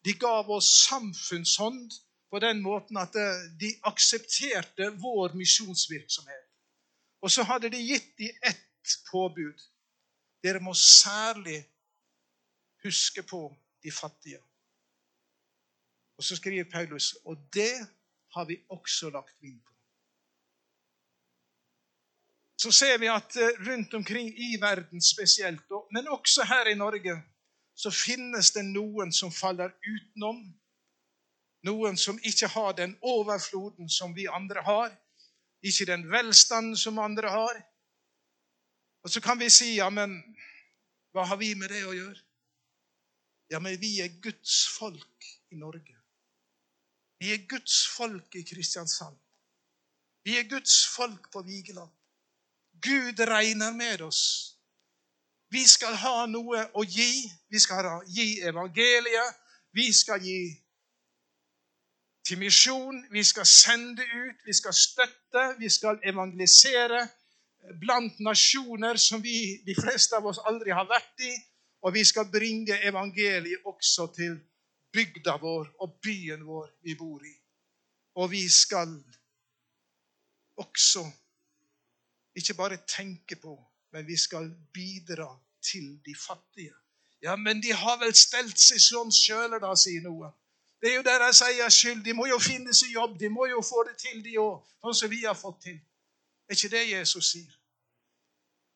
De 0.05 0.13
gav 0.19 0.51
oss 0.51 0.67
samfunnshånd 0.89 1.93
på 2.33 2.39
den 2.41 2.63
måten 2.65 2.97
at 2.97 3.17
eh, 3.17 3.43
de 3.61 3.75
aksepterte 3.85 4.89
vår 5.03 5.35
misjonsvirksomhet. 5.37 6.47
Og 7.21 7.31
så 7.31 7.45
hadde 7.45 7.69
de 7.75 7.81
gitt 7.85 8.15
dem 8.19 8.39
ett 8.49 8.95
påbud. 9.11 9.61
Dere 10.43 10.63
må 10.65 10.73
særlig 10.75 11.59
huske 12.83 13.23
på 13.23 13.43
de 13.85 13.93
fattige. 13.93 14.41
Og 16.17 16.25
så 16.25 16.37
skriver 16.37 16.71
Paulus 16.73 17.13
og 17.25 17.37
det 17.53 17.75
har 18.35 18.49
vi 18.49 18.57
også 18.69 19.11
lagt 19.11 19.37
vind 19.43 19.61
på. 19.61 19.73
Så 22.63 22.73
ser 22.73 22.99
vi 22.99 23.13
at 23.13 23.37
eh, 23.37 23.61
rundt 23.69 23.95
omkring 23.95 24.33
i 24.39 24.57
verden 24.61 25.03
spesielt, 25.03 25.69
men 25.93 26.09
også 26.09 26.49
her 26.49 26.73
i 26.73 26.75
Norge, 26.75 27.21
så 27.77 27.91
finnes 27.91 28.53
det 28.57 28.65
noen 28.65 29.13
som 29.13 29.33
faller 29.33 29.69
utenom 29.85 30.62
noen 31.67 31.97
som 31.99 32.19
ikke 32.23 32.51
har 32.55 32.75
den 32.79 32.97
overfloden 33.01 33.91
som 33.91 34.15
vi 34.15 34.27
andre 34.27 34.63
har. 34.67 34.93
Ikke 35.63 35.87
den 35.87 36.09
velstanden 36.11 36.77
som 36.77 36.99
andre 36.99 37.31
har. 37.31 37.63
Og 39.03 39.11
så 39.11 39.21
kan 39.21 39.39
vi 39.39 39.51
si 39.51 39.75
ja, 39.77 39.89
men 39.91 40.19
hva 41.13 41.27
har 41.29 41.39
vi 41.39 41.55
med 41.59 41.71
det 41.71 41.83
å 41.87 41.95
gjøre? 41.95 42.21
Ja, 43.53 43.61
men 43.61 43.77
vi 43.81 43.99
er 44.01 44.15
Guds 44.23 44.65
folk 44.79 45.27
i 45.53 45.59
Norge. 45.61 45.99
Vi 47.21 47.33
er 47.35 47.45
Guds 47.47 47.85
folk 47.87 48.35
i 48.35 48.43
Kristiansand. 48.43 49.19
Vi 50.25 50.39
er 50.39 50.49
Guds 50.49 50.87
folk 50.87 51.29
på 51.33 51.43
Vigeland. 51.47 51.91
Gud 52.83 53.21
regner 53.21 53.75
med 53.75 54.03
oss. 54.03 54.23
Vi 55.53 55.67
skal 55.69 55.95
ha 56.01 56.27
noe 56.27 56.65
å 56.75 56.85
gi. 56.89 57.29
Vi 57.53 57.61
skal 57.61 58.01
gi 58.09 58.41
evangeliet. 58.41 59.39
Vi 59.77 59.93
skal 59.93 60.23
gi 60.25 60.41
til 62.25 62.39
misjon. 62.39 63.05
Vi 63.11 63.25
skal 63.25 63.47
sende 63.47 64.03
ut, 64.03 64.47
vi 64.47 64.55
skal 64.55 64.75
støtte, 64.75 65.45
vi 65.59 65.69
skal 65.71 66.01
evangelisere 66.05 67.07
blant 67.81 68.19
nasjoner 68.21 68.97
som 68.99 69.23
vi, 69.23 69.63
de 69.67 69.75
fleste 69.79 70.17
av 70.19 70.27
oss 70.27 70.41
aldri 70.47 70.75
har 70.75 70.89
vært 70.91 71.27
i. 71.27 71.33
Og 71.83 71.95
vi 71.95 72.05
skal 72.07 72.31
bringe 72.31 72.79
evangeliet 72.87 73.67
også 73.67 74.07
til 74.15 74.37
bygda 74.93 75.37
vår 75.43 75.73
og 75.83 75.97
byen 76.03 76.45
vår 76.47 76.69
vi 76.87 76.95
bor 76.99 77.25
i. 77.27 77.35
Og 78.21 78.31
vi 78.31 78.45
skal 78.49 78.93
også 80.61 81.05
ikke 82.37 82.55
bare 82.55 82.79
tenke 82.87 83.37
på, 83.37 83.57
men 83.93 84.07
vi 84.07 84.17
skal 84.17 84.51
bidra 84.73 85.29
til 85.63 85.99
de 86.07 86.15
fattige. 86.27 86.75
Ja, 87.23 87.37
men 87.37 87.63
de 87.63 87.73
har 87.73 87.99
vel 88.01 88.15
stelt 88.15 88.59
seg 88.59 88.81
sånn 88.83 89.13
sjøl, 89.15 89.59
da, 89.63 89.75
sier 89.79 90.03
noen. 90.03 90.33
Det 90.83 90.91
er 90.91 90.97
jo 90.97 91.03
deres 91.03 91.41
egen 91.41 91.71
skyld. 91.71 92.05
De 92.05 92.13
må 92.13 92.27
jo 92.27 92.39
finne 92.43 92.73
seg 92.75 92.91
jobb. 92.97 93.15
De 93.21 93.29
må 93.31 93.47
jo 93.47 93.61
få 93.63 93.85
det 93.87 93.95
til, 94.03 94.19
de 94.25 94.35
òg, 94.43 94.65
sånn 94.83 94.97
som 94.99 95.11
vi 95.13 95.21
har 95.23 95.37
fått 95.39 95.61
til. 95.69 95.77
Det 95.79 96.57
er 96.57 96.59
ikke 96.59 96.71
det 96.73 96.81
Jesus 96.89 97.29
sier. 97.37 97.53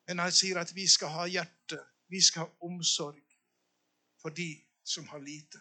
Men 0.07 0.23
han 0.23 0.35
sier 0.35 0.61
at 0.61 0.71
vi 0.75 0.85
skal 0.87 1.11
ha 1.11 1.25
hjerte, 1.27 1.81
vi 2.07 2.21
skal 2.23 2.47
ha 2.47 2.69
omsorg 2.69 3.19
for 4.23 4.31
de 4.31 4.53
som 4.87 5.09
har 5.11 5.19
lite. 5.19 5.59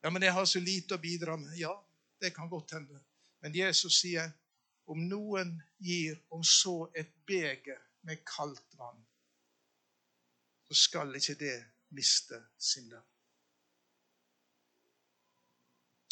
Ja, 0.00 0.08
men 0.08 0.24
jeg 0.24 0.32
har 0.32 0.48
så 0.48 0.62
lite 0.62 0.96
å 0.96 1.02
bidra 1.02 1.36
med. 1.36 1.52
Ja, 1.60 1.74
det 2.22 2.32
kan 2.32 2.48
godt 2.48 2.72
hende. 2.78 3.02
Men 3.44 3.52
Jesus 3.54 4.00
sier 4.00 4.32
om 4.88 5.04
noen 5.04 5.52
gir 5.84 6.16
om 6.32 6.40
så 6.40 6.88
et 6.96 7.12
beger 7.28 7.76
med 8.08 8.24
kaldt 8.24 8.80
vann, 8.80 9.04
så 10.64 10.80
skal 10.80 11.12
ikke 11.20 11.36
det 11.44 11.56
miste 11.92 12.40
sin 12.56 12.88
lønn 12.88 13.17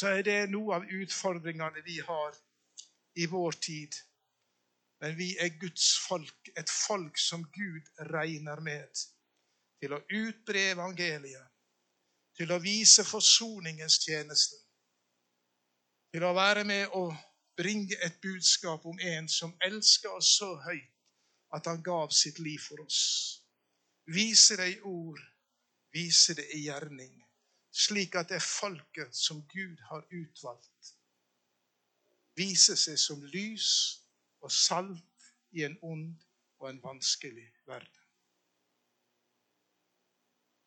så 0.00 0.12
er 0.12 0.22
det 0.22 0.40
noe 0.52 0.76
av 0.76 0.90
utfordringene 0.92 1.82
vi 1.84 2.00
har 2.04 2.36
i 3.16 3.26
vår 3.26 3.52
tid. 3.52 3.96
Men 5.00 5.16
vi 5.16 5.30
er 5.40 5.56
Guds 5.60 5.88
folk, 6.08 6.50
et 6.56 6.70
folk 6.72 7.18
som 7.20 7.44
Gud 7.52 7.88
regner 8.12 8.60
med 8.64 9.04
til 9.80 9.92
å 9.92 10.00
utbre 10.00 10.70
evangeliet, 10.72 11.48
til 12.36 12.52
å 12.52 12.60
vise 12.60 13.04
forsoningens 13.04 13.98
tjeneste, 14.04 14.56
til 16.12 16.24
å 16.24 16.32
være 16.36 16.64
med 16.68 16.92
og 16.96 17.12
bringe 17.56 17.96
et 18.04 18.20
budskap 18.20 18.84
om 18.88 19.00
en 19.00 19.28
som 19.32 19.52
elsker 19.64 20.12
oss 20.16 20.36
så 20.38 20.54
høyt 20.64 20.92
at 21.56 21.68
han 21.68 21.82
gav 21.84 22.12
sitt 22.12 22.38
liv 22.42 22.60
for 22.60 22.82
oss. 22.84 23.00
Vise 24.12 24.56
det 24.60 24.70
i 24.74 24.80
ord, 24.84 25.20
vise 25.92 26.36
det 26.36 26.48
i 26.56 26.66
gjerning 26.66 27.25
slik 27.76 28.14
at 28.16 28.30
det 28.32 28.42
folket 28.42 29.16
som 29.16 29.42
Gud 29.52 29.80
har 29.90 30.06
utvalgt, 30.12 30.94
viser 32.36 32.76
seg 32.76 32.98
som 33.00 33.24
lys 33.32 33.68
og 34.44 34.52
salt 34.52 35.28
i 35.56 35.64
en 35.64 35.76
ond 35.82 36.14
og 36.60 36.70
en 36.70 36.80
vanskelig 36.82 37.46
verden. 37.68 38.02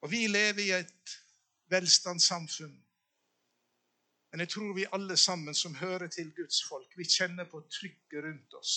Og 0.01 0.11
Vi 0.11 0.27
lever 0.27 0.63
i 0.63 0.71
et 0.71 1.17
velstandssamfunn. 1.69 2.77
Men 4.31 4.39
jeg 4.39 4.49
tror 4.49 4.73
vi 4.73 4.85
alle 4.93 5.17
sammen 5.17 5.55
som 5.55 5.75
hører 5.75 6.07
til 6.07 6.31
Guds 6.35 6.63
folk, 6.63 6.97
vi 6.97 7.03
kjenner 7.03 7.49
på 7.49 7.61
trykket 7.61 8.23
rundt 8.23 8.53
oss. 8.53 8.75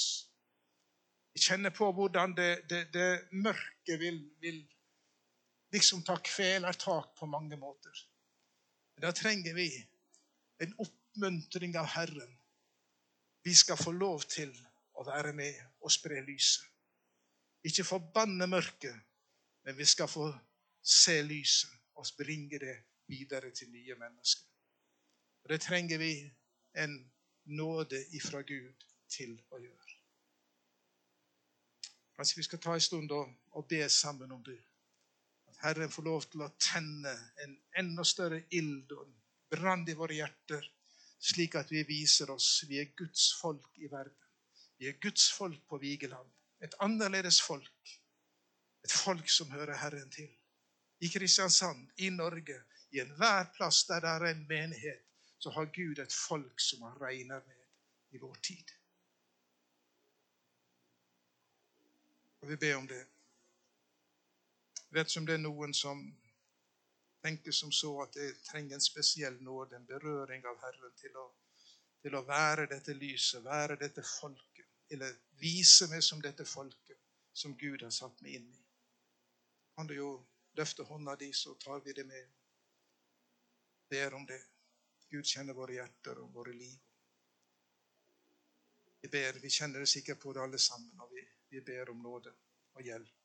Vi 1.33 1.41
kjenner 1.41 1.71
på 1.71 1.93
hvordan 1.93 2.37
det, 2.37 2.65
det, 2.71 2.87
det 2.95 3.29
mørke 3.33 3.99
vil, 3.99 4.19
vil 4.41 4.63
liksom 5.73 6.03
ta 6.05 6.17
kvelertak 6.17 7.15
på 7.19 7.27
mange 7.27 7.57
måter. 7.57 8.03
Da 9.01 9.13
trenger 9.13 9.55
vi 9.55 9.69
en 10.63 10.75
oppmuntring 10.79 11.77
av 11.77 11.87
Herren. 11.87 12.39
Vi 13.43 13.55
skal 13.55 13.77
få 13.77 13.93
lov 13.93 14.23
til 14.31 14.53
å 14.93 15.05
være 15.07 15.33
med 15.33 15.59
og 15.81 15.93
spre 15.93 16.21
lyset. 16.23 16.67
Ikke 17.65 17.87
forbanne 17.87 18.47
mørket, 18.47 18.95
men 19.65 19.77
vi 19.79 19.87
skal 19.87 20.11
få 20.11 20.29
se 20.83 21.21
lyset 21.23 21.71
og 21.95 22.07
bringe 22.19 22.59
det 22.59 22.77
videre 23.07 23.51
til 23.51 23.71
nye 23.71 23.95
mennesker. 23.95 24.49
Og 25.43 25.51
Det 25.51 25.61
trenger 25.61 25.99
vi 25.99 26.31
en 26.75 27.13
nåde 27.45 28.05
ifra 28.15 28.43
Gud 28.43 28.87
til 29.09 29.35
å 29.51 29.59
gjøre. 29.59 29.97
Kanskje 32.17 32.37
vi 32.37 32.47
skal 32.47 32.61
ta 32.63 32.75
en 32.75 32.81
stund 32.81 33.11
og 33.11 33.69
be 33.69 33.89
sammen 33.89 34.33
om 34.33 34.45
det. 34.45 34.61
Herren 35.63 35.91
får 35.91 36.03
lov 36.03 36.25
til 36.31 36.43
å 36.43 36.51
tenne 36.59 37.13
en 37.45 37.53
enda 37.79 38.05
større 38.07 38.41
ild 38.51 38.91
og 38.97 39.05
en 39.05 39.15
brann 39.53 39.85
i 39.89 39.95
våre 39.95 40.17
hjerter, 40.17 40.65
slik 41.23 41.55
at 41.61 41.71
vi 41.71 41.85
viser 41.87 42.33
oss 42.35 42.65
vi 42.69 42.81
er 42.83 42.91
Guds 42.99 43.29
folk 43.39 43.79
i 43.79 43.91
verden. 43.91 44.19
Vi 44.83 44.89
er 44.91 44.99
Guds 44.99 45.29
folk 45.31 45.61
på 45.71 45.79
Vigeland. 45.79 46.31
Et 46.59 46.75
annerledes 46.83 47.39
folk. 47.41 47.93
Et 48.83 48.91
folk 48.91 49.31
som 49.31 49.51
hører 49.55 49.79
Herren 49.79 50.11
til. 50.11 50.31
I 51.03 51.11
Kristiansand, 51.11 51.89
i 52.03 52.11
Norge, 52.11 52.59
i 52.91 52.99
enhver 53.03 53.47
plass 53.55 53.85
der 53.87 54.03
det 54.03 54.11
er 54.11 54.27
en 54.33 54.47
menighet, 54.49 55.07
så 55.39 55.51
har 55.51 55.71
Gud 55.75 55.99
et 55.99 56.13
folk 56.15 56.61
som 56.61 56.83
han 56.83 56.99
regner 57.01 57.41
med 57.47 57.63
i 58.11 58.19
vår 58.19 58.35
tid. 58.43 58.75
Og 62.43 62.51
vi 62.51 62.57
ber 62.57 62.77
om 62.77 62.89
det. 62.89 63.07
Vet 64.93 65.09
ikke 65.09 65.23
om 65.23 65.27
det 65.27 65.35
er 65.39 65.41
noen 65.41 65.73
som 65.75 66.01
tenker 67.23 67.55
som 67.55 67.71
så 67.73 67.93
at 68.03 68.17
jeg 68.19 68.35
trenger 68.45 68.77
en 68.77 68.85
spesiell 68.85 69.39
nåde, 69.41 69.77
en 69.77 69.87
berøring 69.87 70.45
av 70.51 70.59
Herren, 70.61 70.93
til 70.99 71.17
å, 71.17 71.29
til 72.03 72.17
å 72.19 72.25
være 72.27 72.67
dette 72.69 72.95
lyset, 72.99 73.45
være 73.45 73.79
dette 73.81 74.05
folket, 74.05 74.69
eller 74.93 75.15
vise 75.41 75.89
meg 75.89 76.03
som 76.05 76.21
dette 76.21 76.45
folket 76.45 76.99
som 77.33 77.57
Gud 77.57 77.87
har 77.87 77.95
satt 77.95 78.21
meg 78.21 78.41
inn 78.41 78.51
i. 78.53 78.63
Kan 79.77 79.89
du 79.89 79.95
jo 79.97 80.11
løfte 80.59 80.85
hånda 80.85 81.17
di, 81.17 81.31
så 81.33 81.55
tar 81.63 81.81
vi 81.81 81.95
det 81.97 82.05
med. 82.05 82.29
Ber 83.89 84.19
om 84.19 84.27
det. 84.29 84.43
Gud 85.09 85.25
kjenner 85.29 85.57
våre 85.57 85.79
hjerter 85.79 86.21
og 86.21 86.35
våre 86.35 86.53
liv. 86.57 86.77
Vi 89.03 89.09
ber, 89.09 89.41
vi 89.41 89.51
kjenner 89.51 89.81
det 89.81 89.89
sikkert 89.91 90.21
på 90.21 90.33
det 90.33 90.45
alle 90.45 90.61
sammen, 90.61 91.01
og 91.01 91.11
vi, 91.17 91.25
vi 91.49 91.65
ber 91.65 91.91
om 91.91 92.05
nåde 92.05 92.35
og 92.77 92.85
hjelp. 92.85 93.22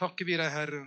Takker 0.00 0.24
vi 0.24 0.36
deg, 0.40 0.48
Herre, 0.48 0.84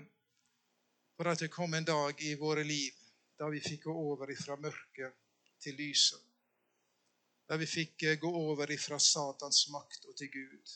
for 1.13 1.29
at 1.29 1.41
det 1.43 1.51
kom 1.53 1.75
en 1.77 1.85
dag 1.85 2.21
i 2.25 2.31
våre 2.33 2.63
liv 2.65 2.95
da 3.37 3.45
vi 3.53 3.59
fikk 3.61 3.83
gå 3.85 3.93
over 3.93 4.31
ifra 4.33 4.55
mørket 4.57 5.19
til 5.61 5.77
lyset. 5.77 6.23
Da 7.45 7.59
vi 7.61 7.67
fikk 7.69 8.07
eh, 8.07 8.17
gå 8.17 8.31
over 8.39 8.71
ifra 8.73 8.97
Satans 8.97 9.67
makt 9.69 10.07
og 10.09 10.17
til 10.17 10.31
Gud. 10.33 10.73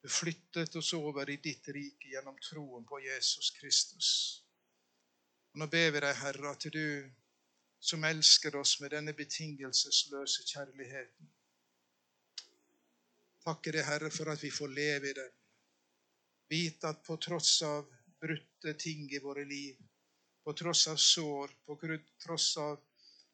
Du 0.00 0.08
flyttet 0.08 0.76
oss 0.80 0.94
over 0.96 1.28
i 1.28 1.36
ditt 1.44 1.68
rike 1.76 2.14
gjennom 2.14 2.40
troen 2.48 2.88
på 2.88 3.02
Jesus 3.04 3.52
Kristus. 3.58 4.08
Og 5.52 5.60
Nå 5.60 5.68
ber 5.76 5.92
vi 5.92 6.00
deg, 6.00 6.16
Herre, 6.24 6.56
at 6.56 6.64
du 6.72 7.10
som 7.76 8.08
elsker 8.08 8.56
oss 8.56 8.78
med 8.80 8.96
denne 8.96 9.12
betingelsesløse 9.12 10.48
kjærligheten, 10.48 11.32
takker 13.44 13.76
deg, 13.76 13.84
Herre, 13.84 14.08
for 14.08 14.32
at 14.32 14.40
vi 14.40 14.48
får 14.62 14.78
leve 14.80 15.12
i 15.12 15.18
den. 15.20 15.40
Vite 16.50 16.88
at 16.88 17.02
på 17.04 17.16
tross 17.16 17.62
av 17.62 17.88
brutte 18.20 18.74
ting 18.80 19.08
i 19.12 19.18
våre 19.18 19.44
liv, 19.44 19.78
på 20.44 20.52
tross 20.52 20.86
av 20.88 20.96
sår, 20.96 21.52
på 21.64 21.78
tross 22.24 22.56
av 22.60 22.80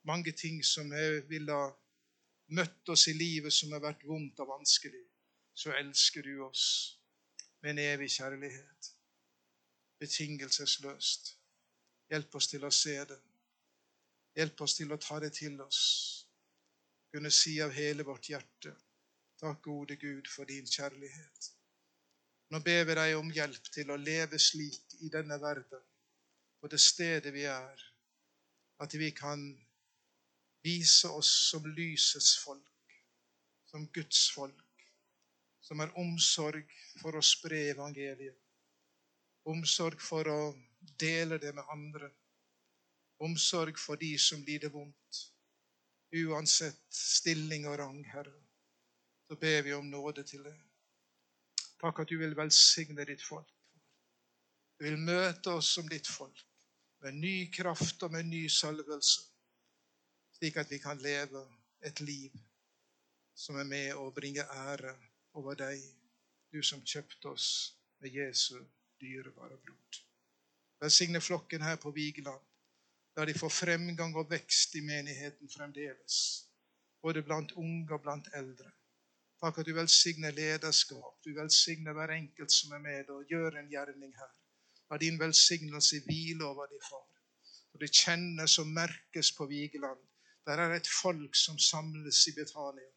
mange 0.07 0.33
ting 0.33 0.62
som 0.64 0.90
ville 1.29 1.59
møtt 2.57 2.88
oss 2.88 3.09
i 3.09 3.14
livet 3.14 3.53
som 3.53 3.73
har 3.75 3.83
vært 3.85 4.07
vondt 4.07 4.40
og 4.42 4.51
vanskelig, 4.55 5.05
så 5.55 5.75
elsker 5.77 6.27
du 6.27 6.40
oss 6.46 6.64
med 7.61 7.75
en 7.75 7.83
evig 7.85 8.11
kjærlighet. 8.16 8.92
Betingelsesløst. 10.01 11.35
Hjelp 12.11 12.35
oss 12.35 12.49
til 12.51 12.64
å 12.64 12.73
se 12.75 12.96
det. 13.07 13.18
Hjelp 14.38 14.62
oss 14.64 14.77
til 14.79 14.92
å 14.94 14.99
ta 14.99 15.18
det 15.23 15.35
til 15.37 15.61
oss. 15.62 15.83
Kunne 17.12 17.31
si 17.35 17.59
av 17.62 17.75
hele 17.75 18.07
vårt 18.07 18.31
hjerte 18.31 18.75
Takk, 19.40 19.62
gode 19.64 19.96
Gud, 19.96 20.27
for 20.29 20.44
din 20.44 20.66
kjærlighet. 20.68 21.46
Nå 22.50 22.58
ber 22.66 22.84
vi 22.88 22.94
deg 22.98 23.14
om 23.14 23.30
hjelp 23.30 23.68
til 23.70 23.92
å 23.94 23.98
leve 24.00 24.38
slik 24.42 24.96
i 25.06 25.10
denne 25.12 25.36
verden, 25.38 25.82
på 26.60 26.68
det 26.68 26.80
stedet 26.82 27.30
vi 27.32 27.44
er, 27.46 27.84
at 28.82 28.94
vi 28.98 29.10
kan 29.14 29.44
vise 30.64 31.08
oss 31.14 31.30
som 31.50 31.68
lysets 31.76 32.32
folk, 32.42 32.96
som 33.70 33.86
Guds 33.94 34.24
folk, 34.34 34.86
som 35.62 35.78
har 35.78 35.94
omsorg 36.00 36.66
for 36.98 37.16
å 37.16 37.22
spre 37.24 37.68
evangeliet, 37.70 38.36
omsorg 39.46 40.02
for 40.02 40.28
å 40.28 40.40
dele 40.98 41.38
det 41.38 41.52
med 41.54 41.70
andre, 41.70 42.10
omsorg 43.22 43.78
for 43.78 44.00
de 44.00 44.16
som 44.18 44.42
lider 44.44 44.72
vondt, 44.74 45.20
uansett 46.18 46.82
stilling 46.90 47.68
og 47.70 47.78
rang, 47.78 48.02
Herre. 48.10 48.34
Så 49.28 49.38
ber 49.38 49.62
vi 49.62 49.76
om 49.76 49.86
nåde 49.86 50.24
til 50.26 50.42
det. 50.42 50.56
Takk 51.81 52.03
at 52.03 52.11
du 52.12 52.19
vil 52.21 52.37
velsigne 52.37 53.05
ditt 53.09 53.23
folk. 53.25 53.49
Du 54.79 54.85
vil 54.85 55.01
møte 55.01 55.55
oss 55.57 55.73
som 55.77 55.88
ditt 55.88 56.09
folk 56.09 56.45
med 57.01 57.16
ny 57.16 57.51
kraft 57.53 58.03
og 58.05 58.12
med 58.12 58.29
ny 58.29 58.47
salvelse, 58.53 59.23
slik 60.37 60.57
at 60.61 60.71
vi 60.71 60.79
kan 60.81 61.01
leve 61.01 61.43
et 61.85 62.01
liv 62.01 62.37
som 63.37 63.57
er 63.57 63.64
med 63.64 63.97
å 63.97 64.11
bringe 64.12 64.45
ære 64.45 64.93
over 65.40 65.57
deg, 65.57 65.81
du 66.53 66.61
som 66.66 66.83
kjøpte 66.85 67.33
oss 67.33 67.49
med 68.01 68.12
Jesu 68.12 68.59
dyrebare 69.01 69.57
blod. 69.64 70.01
Velsigne 70.81 71.21
flokken 71.21 71.62
her 71.64 71.77
på 71.81 71.93
Vigeland. 71.97 72.40
La 73.16 73.25
de 73.27 73.35
få 73.37 73.49
fremgang 73.53 74.14
og 74.16 74.31
vekst 74.31 74.77
i 74.79 74.85
menigheten 74.85 75.51
fremdeles, 75.51 76.16
både 77.03 77.25
blant 77.27 77.53
unge 77.53 77.93
og 77.93 78.05
blant 78.05 78.29
eldre. 78.37 78.71
Takk 79.40 79.59
at 79.59 79.66
du 79.66 79.72
velsigner 79.74 80.35
lederskap. 80.37 81.16
Du 81.24 81.33
velsigner 81.37 81.96
hver 81.96 82.12
enkelt 82.12 82.53
som 82.53 82.74
er 82.76 82.83
med 82.85 83.09
og 83.14 83.24
gjør 83.33 83.57
en 83.57 83.70
gjerning 83.72 84.12
her. 84.16 84.33
La 84.90 84.98
din 85.00 85.18
velsignelse 85.20 86.03
hvile 86.05 86.44
over 86.44 86.66
din 86.68 86.83
far. 86.88 87.07
Og 87.72 87.81
det 87.81 87.92
kjennes 87.94 88.59
og 88.59 88.66
merkes 88.66 89.33
på 89.33 89.46
Vigeland. 89.46 90.00
Der 90.46 90.61
er 90.61 90.74
et 90.74 90.88
folk 91.03 91.37
som 91.37 91.59
samles 91.59 92.26
i 92.26 92.35
Betania. 92.37 92.90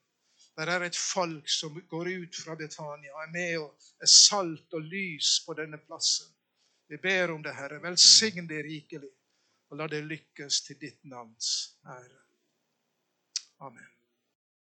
Der 0.58 0.70
er 0.70 0.84
et 0.86 0.98
folk 0.98 1.50
som 1.50 1.80
går 1.90 2.12
ut 2.24 2.36
fra 2.44 2.56
Betania 2.56 3.14
og 3.16 3.24
er 3.24 3.32
med 3.32 3.58
og 3.58 3.88
er 4.02 4.12
salt 4.12 4.74
og 4.74 4.82
lys 4.82 5.40
på 5.46 5.56
denne 5.58 5.80
plassen. 5.88 6.28
Vi 6.90 6.98
ber 6.98 7.32
om 7.32 7.44
det, 7.44 7.56
Herre. 7.56 7.82
Velsign 7.82 8.50
det 8.50 8.66
rikelig, 8.66 9.10
og 9.70 9.78
la 9.78 9.88
det 9.88 10.04
lykkes 10.04 10.62
til 10.68 10.82
ditt 10.82 11.02
navns 11.06 11.80
ære. 11.88 12.22
Amen. 13.60 13.93